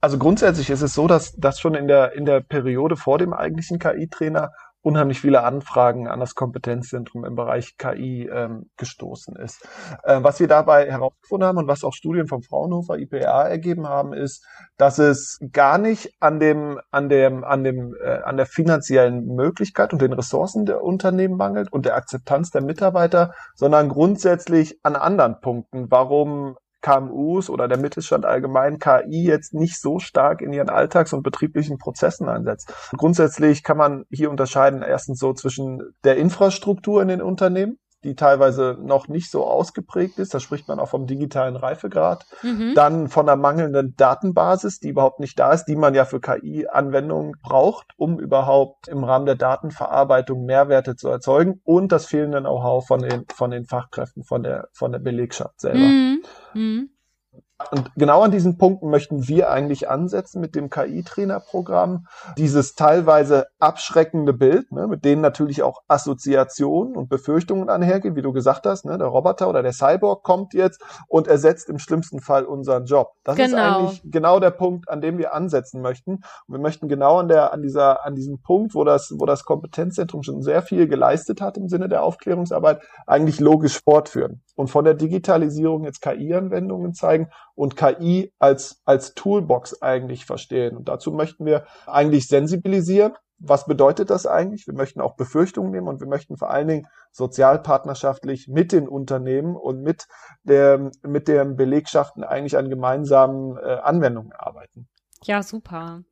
Also 0.00 0.18
grundsätzlich 0.18 0.70
ist 0.70 0.82
es 0.82 0.94
so, 0.94 1.08
dass 1.08 1.34
das 1.36 1.58
schon 1.58 1.74
in 1.74 1.88
der, 1.88 2.12
in 2.12 2.24
der 2.24 2.40
Periode 2.40 2.96
vor 2.96 3.18
dem 3.18 3.32
eigentlichen 3.32 3.80
KI-Trainer 3.80 4.52
unheimlich 4.88 5.20
viele 5.20 5.44
Anfragen 5.44 6.08
an 6.08 6.18
das 6.18 6.34
Kompetenzzentrum 6.34 7.26
im 7.26 7.34
Bereich 7.34 7.76
KI 7.76 8.26
ähm, 8.32 8.70
gestoßen 8.78 9.36
ist. 9.36 9.68
Äh, 10.02 10.20
was 10.22 10.40
wir 10.40 10.48
dabei 10.48 10.90
herausgefunden 10.90 11.46
haben 11.46 11.58
und 11.58 11.68
was 11.68 11.84
auch 11.84 11.92
Studien 11.92 12.26
vom 12.26 12.42
Fraunhofer 12.42 12.98
IPA 12.98 13.48
ergeben 13.48 13.86
haben, 13.86 14.14
ist, 14.14 14.46
dass 14.78 14.98
es 14.98 15.38
gar 15.52 15.76
nicht 15.76 16.14
an 16.20 16.40
dem, 16.40 16.80
an 16.90 17.10
dem, 17.10 17.44
an 17.44 17.64
dem, 17.64 17.94
äh, 18.02 18.22
an 18.22 18.38
der 18.38 18.46
finanziellen 18.46 19.26
Möglichkeit 19.26 19.92
und 19.92 20.00
den 20.00 20.14
Ressourcen 20.14 20.64
der 20.64 20.82
Unternehmen 20.82 21.36
mangelt 21.36 21.70
und 21.70 21.84
der 21.84 21.94
Akzeptanz 21.94 22.50
der 22.50 22.62
Mitarbeiter, 22.62 23.34
sondern 23.54 23.90
grundsätzlich 23.90 24.80
an 24.82 24.96
anderen 24.96 25.40
Punkten, 25.40 25.90
warum 25.90 26.56
KMUs 26.80 27.50
oder 27.50 27.68
der 27.68 27.78
Mittelstand 27.78 28.24
allgemein 28.24 28.78
KI 28.78 29.24
jetzt 29.24 29.54
nicht 29.54 29.80
so 29.80 29.98
stark 29.98 30.40
in 30.40 30.52
ihren 30.52 30.68
Alltags- 30.68 31.12
und 31.12 31.22
betrieblichen 31.22 31.78
Prozessen 31.78 32.28
einsetzt. 32.28 32.72
Grundsätzlich 32.96 33.62
kann 33.62 33.76
man 33.76 34.04
hier 34.10 34.30
unterscheiden 34.30 34.82
erstens 34.82 35.18
so 35.18 35.32
zwischen 35.32 35.94
der 36.04 36.16
Infrastruktur 36.16 37.02
in 37.02 37.08
den 37.08 37.22
Unternehmen, 37.22 37.78
die 38.04 38.14
teilweise 38.14 38.76
noch 38.80 39.08
nicht 39.08 39.30
so 39.30 39.44
ausgeprägt 39.44 40.18
ist. 40.18 40.32
Da 40.32 40.40
spricht 40.40 40.68
man 40.68 40.78
auch 40.78 40.88
vom 40.88 41.06
digitalen 41.06 41.56
Reifegrad. 41.56 42.26
Mhm. 42.42 42.72
Dann 42.74 43.08
von 43.08 43.26
der 43.26 43.36
mangelnden 43.36 43.94
Datenbasis, 43.96 44.78
die 44.78 44.90
überhaupt 44.90 45.20
nicht 45.20 45.38
da 45.38 45.52
ist, 45.52 45.64
die 45.64 45.76
man 45.76 45.94
ja 45.94 46.04
für 46.04 46.20
KI-Anwendungen 46.20 47.32
braucht, 47.42 47.92
um 47.96 48.18
überhaupt 48.18 48.88
im 48.88 49.04
Rahmen 49.04 49.26
der 49.26 49.34
Datenverarbeitung 49.34 50.44
Mehrwerte 50.44 50.96
zu 50.96 51.08
erzeugen. 51.08 51.60
Und 51.64 51.92
das 51.92 52.06
fehlende 52.06 52.40
Know-how 52.40 52.86
von 52.86 53.00
den, 53.00 53.24
von 53.34 53.50
den 53.50 53.64
Fachkräften, 53.66 54.24
von 54.24 54.42
der, 54.42 54.68
von 54.72 54.92
der 54.92 55.00
Belegschaft 55.00 55.60
selber. 55.60 55.78
Mhm. 55.78 56.22
Mhm. 56.54 56.90
Und 57.72 57.90
genau 57.96 58.22
an 58.22 58.30
diesen 58.30 58.56
Punkten 58.56 58.88
möchten 58.88 59.26
wir 59.26 59.50
eigentlich 59.50 59.90
ansetzen 59.90 60.40
mit 60.40 60.54
dem 60.54 60.70
KI-Trainerprogramm. 60.70 62.06
Dieses 62.36 62.76
teilweise 62.76 63.48
abschreckende 63.58 64.32
Bild, 64.32 64.70
ne, 64.70 64.86
mit 64.86 65.04
denen 65.04 65.20
natürlich 65.20 65.64
auch 65.64 65.82
Assoziationen 65.88 66.94
und 66.94 67.08
Befürchtungen 67.08 67.68
anhergehen, 67.68 68.14
wie 68.14 68.22
du 68.22 68.32
gesagt 68.32 68.64
hast, 68.64 68.84
ne, 68.84 68.96
der 68.96 69.08
Roboter 69.08 69.48
oder 69.48 69.64
der 69.64 69.72
Cyborg 69.72 70.22
kommt 70.22 70.54
jetzt 70.54 70.80
und 71.08 71.26
ersetzt 71.26 71.68
im 71.68 71.80
schlimmsten 71.80 72.20
Fall 72.20 72.44
unseren 72.44 72.84
Job. 72.84 73.14
Das 73.24 73.34
genau. 73.34 73.46
ist 73.48 73.54
eigentlich 73.54 74.02
genau 74.04 74.38
der 74.38 74.52
Punkt, 74.52 74.88
an 74.88 75.00
dem 75.00 75.18
wir 75.18 75.34
ansetzen 75.34 75.82
möchten. 75.82 76.12
Und 76.12 76.54
wir 76.54 76.60
möchten 76.60 76.86
genau 76.86 77.18
an 77.18 77.26
der, 77.26 77.52
an 77.52 77.62
dieser, 77.62 78.04
an 78.04 78.14
diesem 78.14 78.40
Punkt, 78.40 78.76
wo 78.76 78.84
das, 78.84 79.12
wo 79.18 79.26
das 79.26 79.44
Kompetenzzentrum 79.44 80.22
schon 80.22 80.42
sehr 80.42 80.62
viel 80.62 80.86
geleistet 80.86 81.40
hat 81.40 81.56
im 81.56 81.68
Sinne 81.68 81.88
der 81.88 82.04
Aufklärungsarbeit, 82.04 82.82
eigentlich 83.04 83.40
logisch 83.40 83.80
fortführen 83.82 84.42
und 84.54 84.68
von 84.68 84.84
der 84.84 84.94
Digitalisierung 84.94 85.84
jetzt 85.84 86.02
KI-Anwendungen 86.02 86.94
zeigen 86.94 87.28
und 87.58 87.74
KI 87.74 88.32
als, 88.38 88.80
als 88.84 89.14
Toolbox 89.14 89.82
eigentlich 89.82 90.26
verstehen. 90.26 90.76
Und 90.76 90.88
dazu 90.88 91.10
möchten 91.10 91.44
wir 91.44 91.64
eigentlich 91.88 92.28
sensibilisieren. 92.28 93.14
Was 93.40 93.66
bedeutet 93.66 94.10
das 94.10 94.26
eigentlich? 94.26 94.68
Wir 94.68 94.74
möchten 94.74 95.00
auch 95.00 95.16
Befürchtungen 95.16 95.72
nehmen 95.72 95.88
und 95.88 96.00
wir 96.00 96.06
möchten 96.06 96.36
vor 96.36 96.50
allen 96.50 96.68
Dingen 96.68 96.86
sozialpartnerschaftlich 97.10 98.46
mit 98.46 98.70
den 98.70 98.86
Unternehmen 98.86 99.56
und 99.56 99.82
mit 99.82 100.06
der, 100.44 100.90
mit 101.02 101.26
den 101.26 101.56
Belegschaften 101.56 102.22
eigentlich 102.22 102.56
an 102.56 102.70
gemeinsamen 102.70 103.56
äh, 103.56 103.78
Anwendungen 103.82 104.32
arbeiten. 104.32 104.86
Ja, 105.24 105.42
super. 105.42 106.02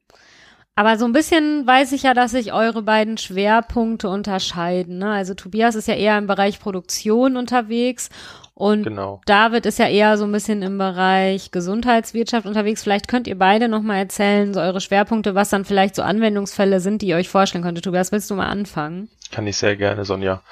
Aber 0.74 0.98
so 0.98 1.04
ein 1.04 1.12
bisschen 1.12 1.64
weiß 1.66 1.92
ich 1.92 2.02
ja, 2.02 2.12
dass 2.12 2.32
sich 2.32 2.52
eure 2.52 2.82
beiden 2.82 3.18
Schwerpunkte 3.18 4.08
unterscheiden. 4.08 4.98
Ne? 4.98 5.10
Also 5.12 5.34
Tobias 5.34 5.76
ist 5.76 5.86
ja 5.88 5.94
eher 5.94 6.18
im 6.18 6.26
Bereich 6.26 6.58
Produktion 6.60 7.36
unterwegs 7.36 8.10
und 8.58 8.84
genau. 8.84 9.20
David 9.26 9.66
ist 9.66 9.78
ja 9.78 9.86
eher 9.86 10.16
so 10.16 10.24
ein 10.24 10.32
bisschen 10.32 10.62
im 10.62 10.78
Bereich 10.78 11.50
Gesundheitswirtschaft 11.50 12.46
unterwegs. 12.46 12.82
Vielleicht 12.82 13.06
könnt 13.06 13.26
ihr 13.26 13.36
beide 13.36 13.68
nochmal 13.68 13.98
erzählen, 13.98 14.54
so 14.54 14.60
eure 14.60 14.80
Schwerpunkte, 14.80 15.34
was 15.34 15.50
dann 15.50 15.66
vielleicht 15.66 15.94
so 15.94 16.00
Anwendungsfälle 16.00 16.80
sind, 16.80 17.02
die 17.02 17.08
ihr 17.08 17.16
euch 17.16 17.28
vorstellen 17.28 17.62
könntet. 17.62 17.84
Tobias, 17.84 18.12
willst 18.12 18.30
du 18.30 18.34
mal 18.34 18.46
anfangen? 18.46 19.10
Kann 19.30 19.46
ich 19.46 19.58
sehr 19.58 19.76
gerne, 19.76 20.06
Sonja. 20.06 20.42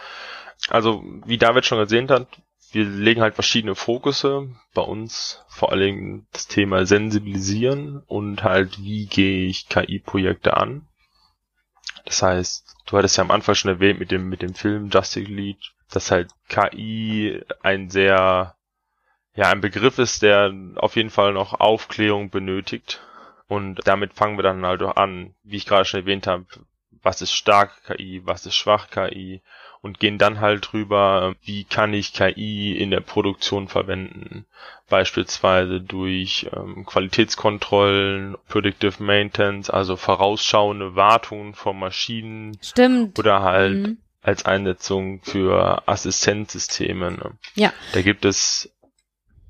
Also, 0.69 1.03
wie 1.25 1.39
David 1.39 1.65
schon 1.65 1.79
gesehen 1.79 2.11
hat, 2.11 2.27
wir 2.73 2.85
legen 2.85 3.23
halt 3.23 3.37
verschiedene 3.37 3.75
Fokusse. 3.75 4.51
Bei 4.75 4.83
uns 4.83 5.43
vor 5.49 5.73
allem 5.73 6.27
das 6.31 6.47
Thema 6.47 6.85
Sensibilisieren 6.85 8.03
und 8.07 8.45
halt, 8.45 8.83
wie 8.83 9.07
gehe 9.07 9.47
ich 9.47 9.71
KI-Projekte 9.71 10.59
an. 10.59 10.87
Das 12.05 12.23
heißt, 12.23 12.67
du 12.85 12.99
hattest 12.99 13.17
ja 13.17 13.25
am 13.25 13.31
Anfang 13.31 13.55
schon 13.55 13.71
erwähnt 13.71 13.99
mit 13.99 14.11
dem, 14.11 14.29
mit 14.29 14.43
dem 14.43 14.53
Film 14.53 14.91
Justice 14.91 15.31
League, 15.31 15.73
dass 15.95 16.11
halt 16.11 16.31
KI 16.49 17.43
ein 17.63 17.91
sehr, 17.91 18.55
ja, 19.35 19.49
ein 19.51 19.61
Begriff 19.61 19.99
ist, 19.99 20.23
der 20.23 20.53
auf 20.77 20.97
jeden 20.97 21.11
Fall 21.11 21.33
noch 21.33 21.61
Aufklärung 21.61 22.31
benötigt. 22.31 23.01
Und 23.47 23.81
damit 23.85 24.15
fangen 24.15 24.39
wir 24.39 24.43
dann 24.43 24.65
halt 24.65 24.83
auch 24.83 24.97
an, 24.97 25.35
wie 25.43 25.57
ich 25.57 25.67
gerade 25.67 25.85
schon 25.85 26.01
erwähnt 26.01 26.27
habe, 26.27 26.47
was 27.03 27.21
ist 27.21 27.33
starke 27.33 27.75
KI, 27.95 28.23
was 28.25 28.47
ist 28.47 28.55
schwach 28.55 28.89
KI 28.91 29.43
und 29.83 30.01
gehen 30.01 30.17
dann 30.17 30.41
halt 30.41 30.73
drüber, 30.73 31.35
wie 31.43 31.65
kann 31.65 31.93
ich 31.93 32.15
KI 32.15 32.75
in 32.75 32.91
der 32.91 33.01
Produktion 33.01 33.69
verwenden. 33.69 34.47
Beispielsweise 34.89 35.83
durch 35.83 36.49
ähm, 36.57 36.87
Qualitätskontrollen, 36.87 38.39
Predictive 38.49 39.03
Maintenance, 39.03 39.69
also 39.69 39.97
vorausschauende 39.97 40.97
Wartungen 40.97 41.55
von 41.55 41.79
Maschinen. 41.79 42.57
Stimmt. 42.63 43.19
Oder 43.19 43.43
halt 43.43 43.87
mhm 43.89 43.99
als 44.25 44.47
Einsetzung 44.47 45.23
für 45.23 45.87
Assistenzsysteme. 45.87 47.13
Ne? 47.13 47.39
Ja. 47.55 47.73
Da 47.93 48.03
gibt 48.03 48.25
es, 48.25 48.71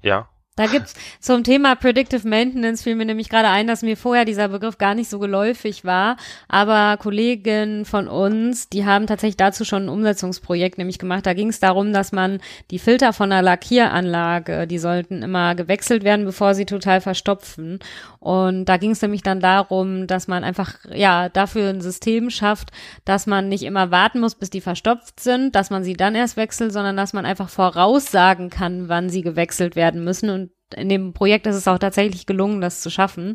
ja. 0.02 0.28
Da 0.56 0.66
gibt's 0.66 0.94
zum 1.18 1.42
Thema 1.42 1.74
Predictive 1.74 2.28
Maintenance 2.28 2.84
fiel 2.84 2.94
mir 2.94 3.06
nämlich 3.06 3.28
gerade 3.28 3.48
ein, 3.48 3.66
dass 3.66 3.82
mir 3.82 3.96
vorher 3.96 4.24
dieser 4.24 4.46
Begriff 4.46 4.78
gar 4.78 4.94
nicht 4.94 5.10
so 5.10 5.18
geläufig 5.18 5.84
war. 5.84 6.16
Aber 6.46 6.96
Kollegen 6.96 7.84
von 7.84 8.06
uns, 8.06 8.68
die 8.68 8.84
haben 8.84 9.08
tatsächlich 9.08 9.36
dazu 9.36 9.64
schon 9.64 9.86
ein 9.86 9.88
Umsetzungsprojekt 9.88 10.78
nämlich 10.78 11.00
gemacht. 11.00 11.26
Da 11.26 11.34
ging 11.34 11.48
es 11.48 11.58
darum, 11.58 11.92
dass 11.92 12.12
man 12.12 12.38
die 12.70 12.78
Filter 12.78 13.12
von 13.12 13.32
einer 13.32 13.42
Lackieranlage, 13.42 14.68
die 14.68 14.78
sollten 14.78 15.24
immer 15.24 15.56
gewechselt 15.56 16.04
werden, 16.04 16.24
bevor 16.24 16.54
sie 16.54 16.66
total 16.66 17.00
verstopfen. 17.00 17.80
Und 18.20 18.66
da 18.66 18.76
ging 18.76 18.92
es 18.92 19.02
nämlich 19.02 19.22
dann 19.22 19.40
darum, 19.40 20.06
dass 20.06 20.28
man 20.28 20.44
einfach 20.44 20.76
ja 20.94 21.28
dafür 21.30 21.70
ein 21.70 21.80
System 21.80 22.30
schafft, 22.30 22.70
dass 23.04 23.26
man 23.26 23.48
nicht 23.48 23.64
immer 23.64 23.90
warten 23.90 24.20
muss, 24.20 24.36
bis 24.36 24.50
die 24.50 24.60
verstopft 24.60 25.18
sind, 25.18 25.56
dass 25.56 25.70
man 25.70 25.82
sie 25.82 25.94
dann 25.94 26.14
erst 26.14 26.36
wechselt, 26.36 26.72
sondern 26.72 26.96
dass 26.96 27.12
man 27.12 27.26
einfach 27.26 27.48
voraussagen 27.48 28.50
kann, 28.50 28.88
wann 28.88 29.10
sie 29.10 29.22
gewechselt 29.22 29.74
werden 29.74 30.04
müssen 30.04 30.30
und 30.30 30.43
in 30.74 30.88
dem 30.88 31.12
Projekt 31.12 31.46
ist 31.46 31.56
es 31.56 31.68
auch 31.68 31.78
tatsächlich 31.78 32.26
gelungen, 32.26 32.60
das 32.60 32.80
zu 32.80 32.90
schaffen. 32.90 33.34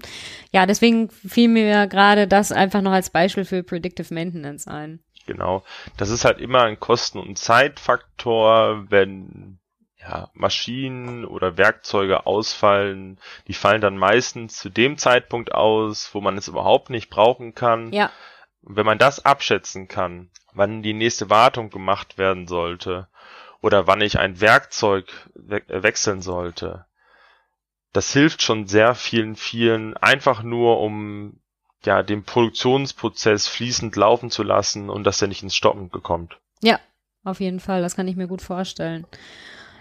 Ja, 0.52 0.66
deswegen 0.66 1.10
fiel 1.10 1.48
mir 1.48 1.88
gerade 1.88 2.28
das 2.28 2.52
einfach 2.52 2.82
noch 2.82 2.92
als 2.92 3.10
Beispiel 3.10 3.46
für 3.46 3.64
Predictive 3.64 4.14
Maintenance 4.14 4.68
ein. 4.68 5.00
Genau. 5.26 5.64
Das 5.98 6.10
ist 6.10 6.26
halt 6.26 6.40
immer 6.40 6.64
ein 6.64 6.80
Kosten- 6.80 7.20
und 7.20 7.38
Zeitfaktor, 7.38 8.90
wenn 8.90 9.60
ja, 10.00 10.30
Maschinen 10.34 11.26
oder 11.26 11.58
Werkzeuge 11.58 12.26
ausfallen. 12.26 13.20
Die 13.48 13.54
fallen 13.54 13.82
dann 13.82 13.98
meistens 13.98 14.58
zu 14.58 14.70
dem 14.70 14.98
Zeitpunkt 14.98 15.54
aus, 15.54 16.10
wo 16.14 16.22
man 16.22 16.38
es 16.38 16.48
überhaupt 16.48 16.90
nicht 16.90 17.10
brauchen 17.10 17.54
kann. 17.54 17.92
Ja. 17.92 18.12
Und 18.62 18.76
wenn 18.76 18.86
man 18.86 18.98
das 18.98 19.24
abschätzen 19.26 19.88
kann, 19.88 20.32
wann 20.54 20.82
die 20.82 20.94
nächste 20.94 21.30
Wartung 21.30 21.70
gemacht 21.70 22.18
werden 22.18 22.48
sollte 22.48 23.08
oder 23.62 23.88
wann 23.88 24.02
ich 24.02 24.20
ein 24.20 24.42
Werkzeug 24.42 25.06
we 25.36 25.62
wechseln 25.68 26.22
sollte, 26.22 26.86
das 27.94 28.14
hilft 28.14 28.42
schon 28.42 28.68
sehr 28.68 28.96
vielen, 28.96 29.36
vielen 29.36 29.98
einfach 29.98 30.44
nur, 30.44 30.80
um 30.80 31.40
ja 31.86 32.04
den 32.04 32.24
Produktionsprozess 32.24 33.48
fließend 33.48 33.96
laufen 33.96 34.30
zu 34.30 34.44
lassen 34.44 34.90
und 34.90 35.04
dass 35.06 35.22
er 35.22 35.28
nicht 35.28 35.44
ins 35.44 35.56
Stoppen 35.56 35.90
bekommt. 35.90 36.38
Ja, 36.62 36.80
auf 37.24 37.40
jeden 37.40 37.60
Fall, 37.60 37.82
das 37.82 37.96
kann 37.96 38.08
ich 38.08 38.16
mir 38.16 38.28
gut 38.28 38.42
vorstellen. 38.42 39.06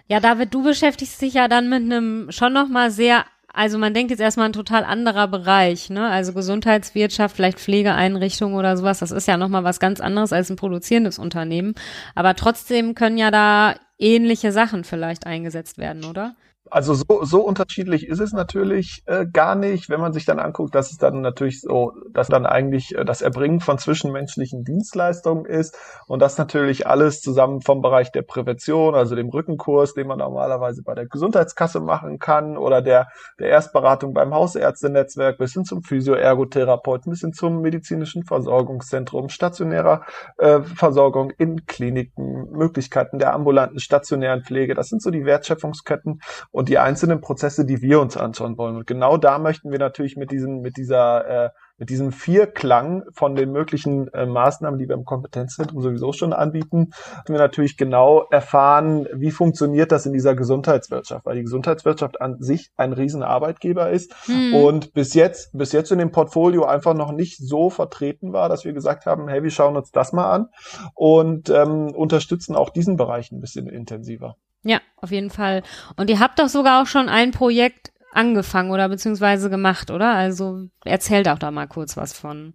Ja, 0.07 0.21
David, 0.21 0.55
du 0.55 0.63
beschäftigst 0.63 1.21
dich 1.21 1.35
ja 1.35 1.49
dann 1.49 1.69
mit 1.69 1.83
einem 1.83 2.33
schon 2.33 2.53
nochmal 2.53 2.91
sehr, 2.91 3.27
also 3.53 3.77
man 3.77 3.93
denkt 3.93 4.11
jetzt 4.11 4.21
erstmal 4.21 4.47
ein 4.47 4.55
total 4.55 4.85
anderer 4.85 5.29
Bereich, 5.29 5.91
ne? 5.91 6.09
Also 6.09 6.33
Gesundheitswirtschaft, 6.33 7.37
vielleicht 7.37 7.59
Pflegeeinrichtungen 7.59 8.57
oder 8.57 8.77
sowas, 8.77 9.01
das 9.01 9.11
ist 9.11 9.29
ja 9.29 9.37
nochmal 9.37 9.65
was 9.65 9.81
ganz 9.81 10.01
anderes 10.01 10.33
als 10.33 10.49
ein 10.51 10.57
produzierendes 10.57 11.19
Unternehmen. 11.19 11.75
Aber 12.15 12.35
trotzdem 12.37 12.95
können 12.95 13.19
ja 13.19 13.31
da 13.31 13.75
ähnliche 13.99 14.53
Sachen 14.53 14.85
vielleicht 14.85 15.27
eingesetzt 15.27 15.77
werden, 15.77 16.05
oder? 16.05 16.37
Also 16.71 16.95
so, 16.95 17.25
so 17.25 17.41
unterschiedlich 17.41 18.07
ist 18.07 18.21
es 18.21 18.33
natürlich 18.33 19.03
äh, 19.07 19.27
gar 19.27 19.55
nicht, 19.55 19.89
wenn 19.89 20.01
man 20.01 20.13
sich 20.13 20.25
dann 20.25 20.39
anguckt, 20.39 20.75
dass 20.75 20.91
es 20.91 20.99
dann 20.99 21.21
natürlich 21.21 21.61
so, 21.61 21.93
dass 22.11 22.29
dann 22.29 22.47
eigentlich 22.47 22.95
äh, 22.97 23.05
das 23.05 23.23
Erbringen 23.23 23.61
von 23.61 23.79
zwischenmenschlichen 23.79 24.65
Dienstleistungen 24.65 25.45
ist 25.45 25.77
und 26.07 26.21
das 26.21 26.39
natürlich 26.39 26.87
alles 26.87 27.21
zusammen 27.21 27.61
vom 27.61 27.81
Bereich 27.81 28.13
der 28.13 28.23
Prävention, 28.23 28.95
also 28.95 29.15
dem 29.15 29.29
Rückenkurs, 29.29 29.95
den 29.95 30.07
man 30.07 30.19
normalerweise 30.19 30.83
bei 30.83 30.95
der 30.95 31.07
Gesundheitskasse 31.07 31.81
machen 31.81 32.19
kann 32.19 32.57
oder 32.57 32.83
der, 32.83 33.09
der 33.39 33.49
Erstberatung 33.49 34.13
beim 34.13 34.35
Hausärztenetzwerk 34.35 35.39
bis 35.39 35.53
hin 35.53 35.65
zum 35.65 35.83
Physioergotherapeuten, 35.83 37.11
bis 37.11 37.21
hin 37.21 37.33
zum 37.33 37.61
medizinischen 37.61 38.25
Versorgungszentrum, 38.25 39.29
stationärer 39.29 40.03
äh, 40.39 40.61
Versorgung 40.61 41.31
in 41.39 41.67
Kliniken, 41.67 42.51
Möglichkeiten 42.53 43.19
der 43.19 43.35
ambulanten 43.35 43.79
stationären 43.79 44.43
Pflege. 44.43 44.75
Das 44.75 44.89
sind 44.89 45.03
so 45.03 45.11
die 45.11 45.25
Wertschöpfungsketten 45.25 46.21
und 46.59 46.69
die 46.69 46.79
einzelnen 46.79 47.21
Prozesse, 47.21 47.65
die 47.65 47.83
wir 47.83 48.01
uns 48.01 48.17
anschauen 48.17 48.59
wollen. 48.59 48.75
Und 48.75 48.87
genau 48.89 49.17
da 49.17 49.39
möchten 49.39 49.71
wir 49.71 49.79
natürlich 49.79 50.17
mit 50.17 50.33
diesem, 50.33 50.61
mit 50.61 50.77
dieser, 50.77 51.45
äh, 51.45 51.51
mit 51.77 51.89
diesem 51.89 52.11
Vierklang 52.11 53.05
von 53.13 53.37
den 53.37 53.53
möglichen 53.53 54.09
äh, 54.09 54.27
Maßnahmen, 54.27 54.77
die 54.77 54.89
wir 54.89 54.97
im 54.97 55.05
Kompetenzzentrum 55.05 55.81
sowieso 55.83 56.13
schon 56.13 56.33
anbieten, 56.33 56.91
wir 57.29 57.39
natürlich 57.39 57.77
genau 57.77 58.27
erfahren, 58.33 59.07
wie 59.15 59.31
funktioniert 59.31 59.93
das 59.93 60.05
in 60.05 60.13
dieser 60.13 60.35
Gesundheitswirtschaft, 60.35 61.25
weil 61.27 61.37
die 61.37 61.45
Gesundheitswirtschaft 61.45 62.21
an 62.21 62.43
sich 62.43 62.73
ein 62.77 62.93
Riesenarbeitgeber 62.93 63.91
ist 63.91 64.13
mhm. 64.27 64.57
und 64.57 64.95
bis 64.95 65.15
jetzt, 65.15 65.57
bis 65.57 65.71
jetzt 65.71 65.93
in 65.93 66.01
dem 66.01 66.11
Portfolio 66.11 66.65
einfach 66.65 66.95
noch 66.95 67.13
nicht 67.13 67.39
so 67.39 67.71
vertreten 67.71 68.33
war, 68.33 68.49
dass 68.49 68.65
wir 68.65 68.73
gesagt 68.73 69.07
haben, 69.07 69.29
hey, 69.29 69.45
wir 69.45 69.51
schauen 69.51 69.77
uns 69.77 69.93
das 69.93 70.13
mal 70.13 70.29
an 70.33 70.49
und 70.95 71.51
ähm, 71.51 71.95
unterstützen 71.95 72.57
auch 72.57 72.71
diesen 72.71 72.97
Bereich 72.97 73.31
ein 73.31 73.41
bisschen 73.41 73.69
intensiver. 73.69 74.35
Ja, 74.63 74.81
auf 74.97 75.11
jeden 75.11 75.31
Fall. 75.31 75.63
Und 75.97 76.11
ihr 76.11 76.21
habt 76.21 76.39
doch 76.39 76.49
sogar 76.49 76.83
auch 76.83 76.87
schon 76.87 77.09
ein 77.09 77.31
Projekt 77.31 77.93
angefangen 78.13 78.71
oder 78.71 78.89
beziehungsweise 78.89 79.51
gemacht, 79.51 79.91
oder? 79.91 80.15
Also 80.15 80.69
erzählt 80.85 81.29
auch 81.29 81.39
da 81.39 81.51
mal 81.51 81.69
kurz 81.69 81.97
was 81.97 82.13
von. 82.13 82.55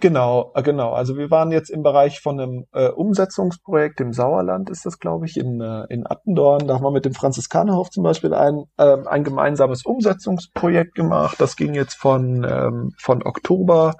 Genau, 0.00 0.52
äh, 0.54 0.62
genau. 0.62 0.92
Also 0.92 1.16
wir 1.16 1.30
waren 1.30 1.52
jetzt 1.52 1.70
im 1.70 1.82
Bereich 1.82 2.20
von 2.20 2.40
einem 2.40 2.66
äh, 2.72 2.88
Umsetzungsprojekt 2.88 4.00
im 4.00 4.12
Sauerland, 4.12 4.68
ist 4.68 4.84
das, 4.84 4.98
glaube 4.98 5.26
ich, 5.26 5.36
in, 5.36 5.60
äh, 5.60 5.84
in 5.88 6.06
Attendorn. 6.06 6.66
Da 6.66 6.74
haben 6.74 6.82
wir 6.82 6.90
mit 6.90 7.04
dem 7.04 7.14
Franziskanerhof 7.14 7.90
zum 7.90 8.02
Beispiel 8.02 8.34
ein, 8.34 8.64
äh, 8.76 8.96
ein 9.06 9.24
gemeinsames 9.24 9.84
Umsetzungsprojekt 9.84 10.94
gemacht. 10.94 11.40
Das 11.40 11.56
ging 11.56 11.74
jetzt 11.74 11.94
von, 11.94 12.44
ähm, 12.48 12.92
von 12.98 13.22
Oktober 13.22 13.94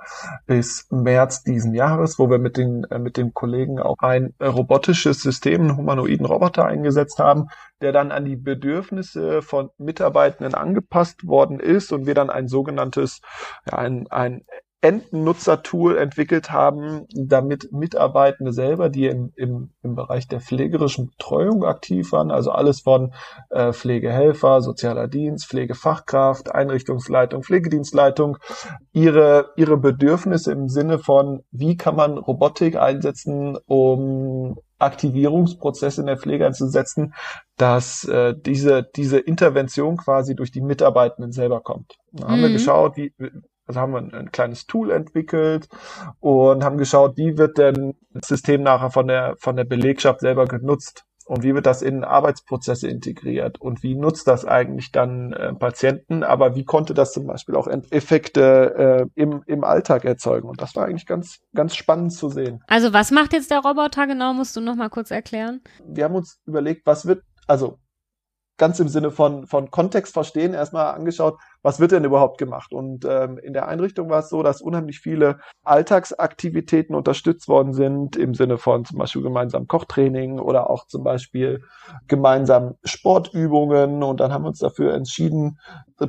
bis 0.46 0.86
März 0.90 1.42
diesen 1.44 1.74
Jahres, 1.74 2.18
wo 2.18 2.28
wir 2.28 2.38
mit 2.38 2.56
den, 2.56 2.84
äh, 2.90 2.98
mit 2.98 3.16
den 3.16 3.32
Kollegen 3.32 3.78
auch 3.78 3.98
ein 4.00 4.34
äh, 4.40 4.46
robotisches 4.46 5.22
System, 5.22 5.62
einen 5.62 5.76
humanoiden 5.76 6.26
Roboter 6.26 6.66
eingesetzt 6.66 7.18
haben, 7.20 7.46
der 7.80 7.92
dann 7.92 8.10
an 8.10 8.24
die 8.24 8.36
Bedürfnisse 8.36 9.42
von 9.42 9.70
Mitarbeitenden 9.78 10.54
angepasst 10.54 11.26
worden 11.26 11.60
ist 11.60 11.92
und 11.92 12.06
wir 12.06 12.14
dann 12.14 12.30
ein 12.30 12.48
sogenanntes, 12.48 13.20
ja, 13.70 13.78
ein, 13.78 14.06
ein 14.10 14.44
Endnutzertool 14.84 15.96
entwickelt 15.96 16.52
haben, 16.52 17.06
damit 17.14 17.72
Mitarbeitende 17.72 18.52
selber, 18.52 18.90
die 18.90 19.06
im, 19.06 19.32
im, 19.34 19.70
im 19.82 19.94
Bereich 19.94 20.28
der 20.28 20.42
pflegerischen 20.42 21.08
Betreuung 21.08 21.64
aktiv 21.64 22.12
waren, 22.12 22.30
also 22.30 22.50
alles 22.50 22.82
von 22.82 23.14
äh, 23.48 23.72
Pflegehelfer, 23.72 24.60
sozialer 24.60 25.08
Dienst, 25.08 25.46
Pflegefachkraft, 25.46 26.54
Einrichtungsleitung, 26.54 27.42
Pflegedienstleitung, 27.42 28.36
ihre, 28.92 29.52
ihre 29.56 29.78
Bedürfnisse 29.78 30.52
im 30.52 30.68
Sinne 30.68 30.98
von, 30.98 31.40
wie 31.50 31.78
kann 31.78 31.96
man 31.96 32.18
Robotik 32.18 32.76
einsetzen, 32.76 33.56
um 33.64 34.58
Aktivierungsprozesse 34.78 36.02
in 36.02 36.08
der 36.08 36.18
Pflege 36.18 36.44
einzusetzen, 36.44 37.14
dass 37.56 38.04
äh, 38.04 38.34
diese, 38.38 38.86
diese 38.96 39.18
Intervention 39.18 39.96
quasi 39.96 40.34
durch 40.34 40.50
die 40.50 40.60
Mitarbeitenden 40.60 41.32
selber 41.32 41.62
kommt. 41.62 41.94
Da 42.12 42.28
haben 42.28 42.42
wir 42.42 42.50
mhm. 42.50 42.54
geschaut, 42.54 42.98
wie, 42.98 43.14
also 43.66 43.80
haben 43.80 43.92
wir 43.92 43.98
ein, 43.98 44.14
ein, 44.14 44.32
kleines 44.32 44.66
Tool 44.66 44.90
entwickelt 44.90 45.68
und 46.20 46.64
haben 46.64 46.78
geschaut, 46.78 47.16
wie 47.16 47.38
wird 47.38 47.58
denn 47.58 47.94
das 48.12 48.28
System 48.28 48.62
nachher 48.62 48.90
von 48.90 49.06
der, 49.06 49.36
von 49.38 49.56
der 49.56 49.64
Belegschaft 49.64 50.20
selber 50.20 50.46
genutzt 50.46 51.04
und 51.26 51.42
wie 51.42 51.54
wird 51.54 51.66
das 51.66 51.82
in 51.82 52.04
Arbeitsprozesse 52.04 52.88
integriert 52.88 53.60
und 53.60 53.82
wie 53.82 53.94
nutzt 53.94 54.28
das 54.28 54.44
eigentlich 54.44 54.92
dann 54.92 55.32
äh, 55.32 55.54
Patienten, 55.54 56.22
aber 56.22 56.54
wie 56.54 56.64
konnte 56.64 56.94
das 56.94 57.12
zum 57.12 57.26
Beispiel 57.26 57.56
auch 57.56 57.66
Effekte 57.90 59.08
äh, 59.16 59.20
im, 59.20 59.42
im 59.46 59.64
Alltag 59.64 60.04
erzeugen 60.04 60.48
und 60.48 60.60
das 60.60 60.76
war 60.76 60.86
eigentlich 60.86 61.06
ganz, 61.06 61.40
ganz 61.54 61.74
spannend 61.74 62.12
zu 62.12 62.28
sehen. 62.28 62.62
Also 62.66 62.92
was 62.92 63.10
macht 63.10 63.32
jetzt 63.32 63.50
der 63.50 63.60
Roboter 63.60 64.06
genau, 64.06 64.34
musst 64.34 64.56
du 64.56 64.60
noch 64.60 64.76
mal 64.76 64.90
kurz 64.90 65.10
erklären? 65.10 65.62
Wir 65.86 66.04
haben 66.04 66.14
uns 66.14 66.40
überlegt, 66.46 66.86
was 66.86 67.06
wird, 67.06 67.22
also 67.46 67.78
ganz 68.56 68.78
im 68.78 68.88
Sinne 68.88 69.10
von, 69.10 69.46
von 69.46 69.70
Kontext 69.70 70.14
verstehen, 70.14 70.54
erstmal 70.54 70.94
angeschaut, 70.94 71.38
was 71.62 71.80
wird 71.80 71.92
denn 71.92 72.04
überhaupt 72.04 72.38
gemacht? 72.38 72.72
Und 72.72 73.04
ähm, 73.04 73.38
in 73.38 73.52
der 73.52 73.68
Einrichtung 73.68 74.10
war 74.10 74.20
es 74.20 74.28
so, 74.28 74.42
dass 74.42 74.60
unheimlich 74.60 75.00
viele 75.00 75.38
Alltagsaktivitäten 75.64 76.94
unterstützt 76.94 77.48
worden 77.48 77.72
sind, 77.72 78.16
im 78.16 78.34
Sinne 78.34 78.58
von 78.58 78.84
zum 78.84 78.98
Beispiel 78.98 79.22
gemeinsam 79.22 79.66
Kochtraining 79.66 80.38
oder 80.38 80.70
auch 80.70 80.86
zum 80.86 81.02
Beispiel 81.02 81.64
gemeinsam 82.06 82.74
Sportübungen. 82.84 84.02
Und 84.02 84.20
dann 84.20 84.32
haben 84.32 84.44
wir 84.44 84.48
uns 84.48 84.58
dafür 84.58 84.94
entschieden, 84.94 85.58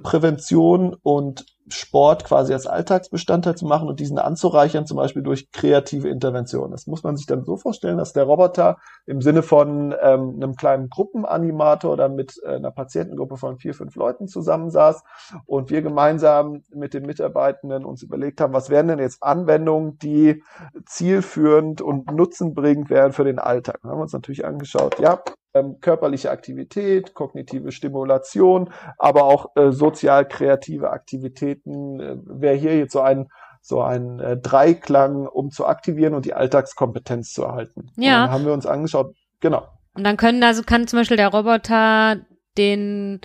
Prävention 0.03 0.95
und 1.01 1.45
Sport 1.67 2.25
quasi 2.25 2.53
als 2.53 2.67
Alltagsbestandteil 2.67 3.55
zu 3.55 3.65
machen 3.65 3.87
und 3.87 3.99
diesen 3.99 4.19
anzureichern, 4.19 4.85
zum 4.85 4.97
Beispiel 4.97 5.23
durch 5.23 5.51
kreative 5.51 6.09
Interventionen. 6.09 6.71
Das 6.71 6.85
muss 6.85 7.03
man 7.03 7.17
sich 7.17 7.25
dann 7.25 7.43
so 7.43 7.57
vorstellen, 7.57 7.97
dass 7.97 8.13
der 8.13 8.23
Roboter 8.23 8.77
im 9.05 9.21
Sinne 9.21 9.41
von 9.41 9.95
ähm, 10.01 10.35
einem 10.35 10.55
kleinen 10.55 10.89
Gruppenanimator 10.89 11.91
oder 11.91 12.07
mit 12.07 12.39
äh, 12.43 12.55
einer 12.55 12.71
Patientengruppe 12.71 13.37
von 13.37 13.57
vier, 13.57 13.73
fünf 13.73 13.95
Leuten 13.95 14.27
zusammensaß 14.27 15.03
und 15.45 15.71
wir 15.71 15.81
gemeinsam 15.81 16.63
mit 16.73 16.93
den 16.93 17.05
Mitarbeitenden 17.05 17.83
uns 17.83 18.03
überlegt 18.03 18.41
haben, 18.41 18.53
was 18.53 18.69
wären 18.69 18.87
denn 18.87 18.99
jetzt 18.99 19.23
Anwendungen, 19.23 19.97
die 19.97 20.43
zielführend 20.85 21.81
und 21.81 22.11
nutzenbringend 22.11 22.89
wären 22.89 23.11
für 23.11 23.23
den 23.23 23.39
Alltag. 23.39 23.79
Dann 23.81 23.91
haben 23.91 23.99
wir 23.99 24.03
uns 24.03 24.13
natürlich 24.13 24.45
angeschaut, 24.45 24.99
ja, 24.99 25.19
ähm, 25.55 25.79
körperliche 25.79 26.29
Aktivität, 26.29 27.13
kognitive 27.13 27.71
Stimulation, 27.71 28.69
aber 28.99 29.23
auch 29.23 29.55
äh, 29.55 29.71
sozial 29.71 30.27
kreative 30.27 30.91
Aktivitäten 30.91 31.99
äh, 31.99 32.17
wäre 32.25 32.55
hier 32.55 32.77
jetzt 32.77 32.93
so 32.93 33.01
ein 33.01 33.29
so 33.61 33.81
ein 33.81 34.19
äh, 34.19 34.37
Dreiklang, 34.37 35.25
um 35.25 35.49
zu 35.49 35.65
aktivieren 35.65 36.13
und 36.13 36.25
die 36.25 36.35
Alltagskompetenz 36.35 37.33
zu 37.33 37.43
erhalten. 37.43 37.89
Ja. 37.95 38.29
Haben 38.29 38.45
wir 38.45 38.53
uns 38.53 38.67
angeschaut, 38.67 39.15
genau. 39.39 39.67
Und 39.95 40.03
dann 40.03 40.17
können 40.17 40.43
also 40.43 40.61
kann 40.61 40.87
zum 40.87 40.99
Beispiel 40.99 41.17
der 41.17 41.29
Roboter 41.29 42.17
den 42.59 43.21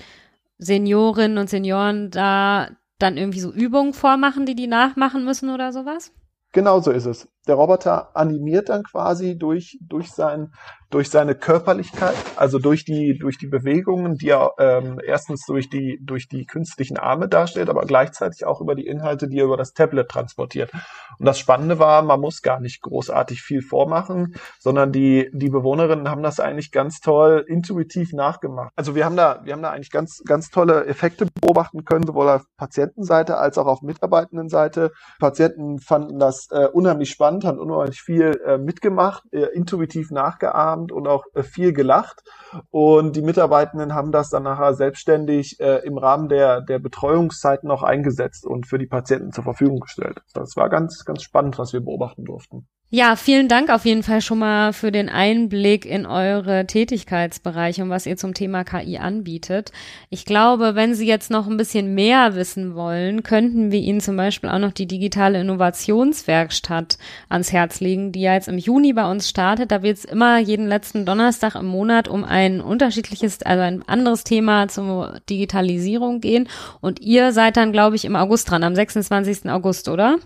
Seniorinnen 0.57 1.37
und 1.37 1.51
Senioren 1.51 2.11
da 2.11 2.69
dann 2.99 3.19
irgendwie 3.19 3.41
so 3.41 3.53
Übungen 3.53 3.93
vormachen, 3.93 4.47
die 4.47 4.55
die 4.55 4.67
nachmachen 4.67 5.25
müssen 5.25 5.51
oder 5.51 5.73
sowas? 5.73 6.13
Genau 6.53 6.81
so 6.81 6.91
ist 6.91 7.07
es. 7.07 7.29
Der 7.47 7.55
Roboter 7.55 8.15
animiert 8.17 8.69
dann 8.69 8.83
quasi 8.83 9.37
durch, 9.37 9.79
durch 9.81 10.11
sein 10.13 10.53
durch 10.91 11.09
seine 11.09 11.37
Körperlichkeit, 11.37 12.17
also 12.37 12.59
durch 12.59 12.85
die, 12.85 13.17
durch 13.17 13.39
die 13.39 13.47
Bewegungen, 13.47 14.17
die 14.17 14.31
er 14.31 14.51
ähm, 14.59 14.99
erstens 15.07 15.47
durch 15.47 15.71
die, 15.71 16.01
durch 16.03 16.27
die 16.27 16.47
künstlichen 16.47 16.99
Arme 16.99 17.29
darstellt, 17.29 17.69
aber 17.69 17.83
gleichzeitig 17.83 18.45
auch 18.45 18.61
über 18.61 18.75
die 18.75 18.87
Inhalte, 18.87 19.29
die 19.29 19.39
er 19.39 19.45
über 19.45 19.57
das 19.57 19.73
Tablet 19.73 20.09
transportiert. 20.09 20.73
Und 21.19 21.27
das 21.27 21.39
Spannende 21.39 21.79
war, 21.79 22.03
man 22.03 22.21
muss 22.21 22.43
gar 22.43 22.59
nicht 22.59 22.83
großartig 22.83 23.41
viel 23.41 23.63
vormachen, 23.63 24.35
sondern 24.59 24.91
die, 24.91 25.31
die 25.33 25.49
Bewohnerinnen 25.49 26.11
haben 26.11 26.25
das 26.25 26.41
eigentlich 26.41 26.73
ganz 26.73 26.99
toll 26.99 27.45
intuitiv 27.47 28.13
nachgemacht. 28.13 28.73
Also 28.75 28.97
wir 28.97 29.05
haben 29.05 29.17
da, 29.17 29.43
wir 29.45 29.53
haben 29.53 29.63
da 29.63 29.71
eigentlich 29.71 29.93
ganz, 29.93 30.23
ganz 30.27 30.51
tolle 30.51 30.87
Effekte 30.87 31.27
beobachten 31.41 31.85
können, 31.85 32.05
sowohl 32.05 32.29
auf 32.29 32.43
Patientenseite 32.57 33.37
als 33.37 33.59
auch 33.59 33.67
auf 33.67 33.83
Mitarbeitendenseite. 33.83 34.91
Patienten 35.21 35.79
fanden 35.79 36.19
das 36.19 36.49
äh, 36.51 36.67
unheimlich 36.67 37.11
spannend, 37.11 37.30
haben 37.45 37.59
unheimlich 37.59 38.03
viel 38.03 38.41
äh, 38.45 38.59
mitgemacht, 38.59 39.25
äh, 39.33 39.47
intuitiv 39.55 40.11
nachgeahmt 40.11 40.93
und 40.93 41.07
auch 41.07 41.25
äh, 41.35 41.43
viel 41.43 41.73
gelacht. 41.73 42.23
Und 42.71 43.17
die 43.17 43.23
Mitarbeitenden 43.23 43.95
haben 43.95 44.13
das 44.13 44.31
dann 44.31 44.43
nachher 44.43 44.75
selbstständig 44.75 45.61
äh, 45.61 45.79
im 45.85 45.99
Rahmen 45.99 46.29
der, 46.29 46.61
der 46.61 46.79
Betreuungszeit 46.79 47.65
noch 47.65 47.83
eingesetzt 47.83 48.45
und 48.45 48.67
für 48.67 48.79
die 48.79 48.87
Patienten 48.87 49.33
zur 49.33 49.45
Verfügung 49.45 49.81
gestellt. 49.81 50.23
Das 50.35 50.57
war 50.57 50.69
ganz, 50.69 51.05
ganz 51.05 51.23
spannend, 51.23 51.59
was 51.59 51.73
wir 51.73 51.81
beobachten 51.81 52.25
durften. 52.25 52.67
Ja, 52.93 53.15
vielen 53.15 53.47
Dank 53.47 53.71
auf 53.71 53.85
jeden 53.85 54.03
Fall 54.03 54.21
schon 54.21 54.41
mal 54.41 54.73
für 54.73 54.91
den 54.91 55.09
Einblick 55.09 55.87
in 55.87 56.07
eure 56.07 56.67
Tätigkeitsbereiche 56.67 57.85
und 57.85 57.91
was 57.91 58.05
ihr 58.05 58.17
zum 58.17 58.35
Thema 58.35 58.65
KI 58.65 58.99
anbietet. 58.99 59.71
Ich 60.09 60.25
glaube, 60.25 60.75
wenn 60.75 60.97
Sie 60.97 61.07
jetzt 61.07 61.31
noch 61.31 61.47
ein 61.47 61.57
bisschen 61.57 61.95
mehr 61.95 62.35
wissen 62.35 62.75
wollen, 62.75 63.23
könnten 63.23 63.71
wir 63.71 63.79
Ihnen 63.79 64.01
zum 64.01 64.17
Beispiel 64.17 64.51
auch 64.51 64.59
noch 64.59 64.73
die 64.73 64.89
digitale 64.89 65.41
Innovationswerkstatt 65.41 66.99
ans 67.29 67.53
Herz 67.53 67.79
legen, 67.79 68.11
die 68.11 68.23
ja 68.23 68.35
jetzt 68.35 68.49
im 68.49 68.59
Juni 68.59 68.93
bei 68.93 69.09
uns 69.09 69.29
startet. 69.29 69.71
Da 69.71 69.85
wird 69.85 69.99
es 69.99 70.05
immer 70.05 70.39
jeden 70.41 70.67
letzten 70.67 71.07
Donnerstag 71.07 71.55
im 71.55 71.67
Monat 71.67 72.09
um 72.09 72.25
ein 72.25 72.61
unterschiedliches, 72.61 73.41
also 73.43 73.63
ein 73.63 73.87
anderes 73.87 74.25
Thema 74.25 74.67
zur 74.67 75.21
Digitalisierung 75.31 76.21
gehen. 76.21 76.49
Und 76.81 76.99
ihr 76.99 77.31
seid 77.31 77.57
dann, 77.57 77.71
glaube 77.71 77.95
ich, 77.95 78.05
im 78.05 78.17
August 78.17 78.51
dran, 78.51 78.65
am 78.65 78.75
26. 78.75 79.49
August, 79.49 79.89
oder? 79.89 80.17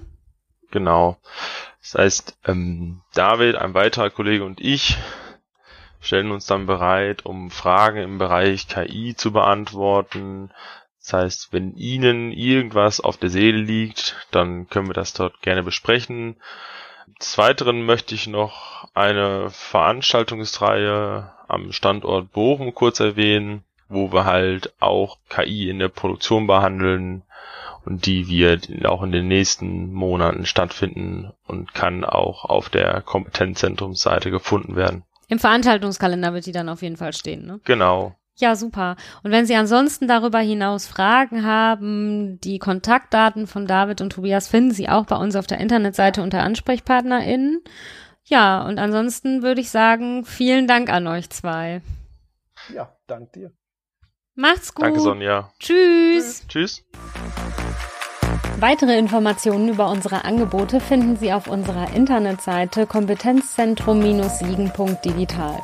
Genau. 0.75 1.19
Das 1.81 1.95
heißt, 1.95 2.39
ähm, 2.47 3.01
David, 3.15 3.55
ein 3.55 3.75
weiterer 3.75 4.11
Kollege 4.11 4.45
und 4.45 4.61
ich 4.61 4.97
stellen 6.01 6.33
uns 6.33 6.47
dann 6.47 6.67
bereit, 6.67 7.25
um 7.25 7.53
Fragen 7.53 7.99
im 7.99 8.19
Bereich 8.19 8.67
KI 8.67 9.15
zu 9.15 9.33
beantworten. 9.33 10.51
Das 10.99 11.13
heißt, 11.13 11.53
wenn 11.53 11.77
Ihnen 11.77 12.33
irgendwas 12.33 12.99
auf 12.99 13.19
der 13.19 13.31
Seele 13.31 13.59
liegt, 13.59 14.17
dann 14.33 14.69
können 14.69 14.89
wir 14.89 14.95
das 14.95 15.13
dort 15.13 15.41
gerne 15.43 15.63
besprechen. 15.63 16.35
Des 17.21 17.39
Weiteren 17.39 17.87
möchte 17.87 18.17
ich 18.17 18.27
noch 18.27 18.89
eine 18.95 19.51
Veranstaltungsreihe 19.51 21.31
am 21.47 21.71
Standort 21.71 22.33
Bochum 22.33 22.75
kurz 22.75 22.99
erwähnen, 22.99 23.63
wo 23.89 24.13
wir 24.13 24.25
halt 24.25 24.73
auch 24.81 25.19
KI 25.29 25.71
in 25.71 25.79
der 25.79 25.89
Produktion 25.89 26.49
behandeln 26.49 27.23
und 27.87 28.07
die 28.07 28.29
wird 28.29 28.69
auch 28.87 29.03
in 29.03 29.13
den 29.13 29.29
nächsten 29.29 29.93
Monaten 29.93 30.47
stattfinden 30.47 31.33
und 31.47 31.75
kann 31.75 32.05
auch 32.05 32.45
auf 32.45 32.69
der 32.69 33.01
Kompetenzzentrumsseite 33.03 34.31
gefunden 34.31 34.77
werden. 34.77 35.05
Im 35.29 35.39
Veranstaltungskalender 35.39 36.35
wird 36.35 36.47
die 36.47 36.53
dann 36.53 36.69
auf 36.69 36.83
jeden 36.83 36.97
Fall 36.97 37.13
stehen, 37.13 37.47
ne? 37.47 37.61
Genau. 37.65 38.15
Ja, 38.37 38.57
super. 38.57 38.97
Und 39.23 39.31
wenn 39.31 39.47
Sie 39.47 39.55
ansonsten 39.55 40.09
darüber 40.09 40.41
hinaus 40.41 40.89
Fragen 40.89 41.45
haben, 41.45 42.41
die 42.41 42.59
Kontaktdaten 42.59 43.47
von 43.47 43.67
David 43.67 44.01
und 44.01 44.11
Tobias 44.11 44.49
finden 44.49 44.73
Sie 44.73 44.89
auch 44.89 45.07
bei 45.07 45.17
uns 45.17 45.37
auf 45.37 45.47
der 45.47 45.59
Internetseite 45.59 46.21
unter 46.21 46.43
AnsprechpartnerInnen. 46.43 47.63
Ja, 48.25 48.67
und 48.67 48.79
ansonsten 48.79 49.43
würde 49.43 49.61
ich 49.61 49.71
sagen, 49.71 50.25
vielen 50.25 50.67
Dank 50.67 50.91
an 50.91 51.07
euch 51.07 51.31
zwei. 51.31 51.81
Ja, 52.73 52.97
dank 53.07 53.33
dir. 53.33 53.53
Macht's 54.37 54.75
gut. 54.75 54.85
Danke, 54.85 54.99
Sonja. 55.01 55.51
Tschüss. 55.61 56.45
Tschüss. 56.49 56.83
Weitere 58.59 58.99
Informationen 58.99 59.69
über 59.69 59.89
unsere 59.91 60.25
Angebote 60.25 60.81
finden 60.81 61.17
Sie 61.17 61.33
auf 61.33 61.47
unserer 61.49 61.95
Internetseite 61.95 62.87
kompetenzzentrum-siegen.digital. 62.87 65.61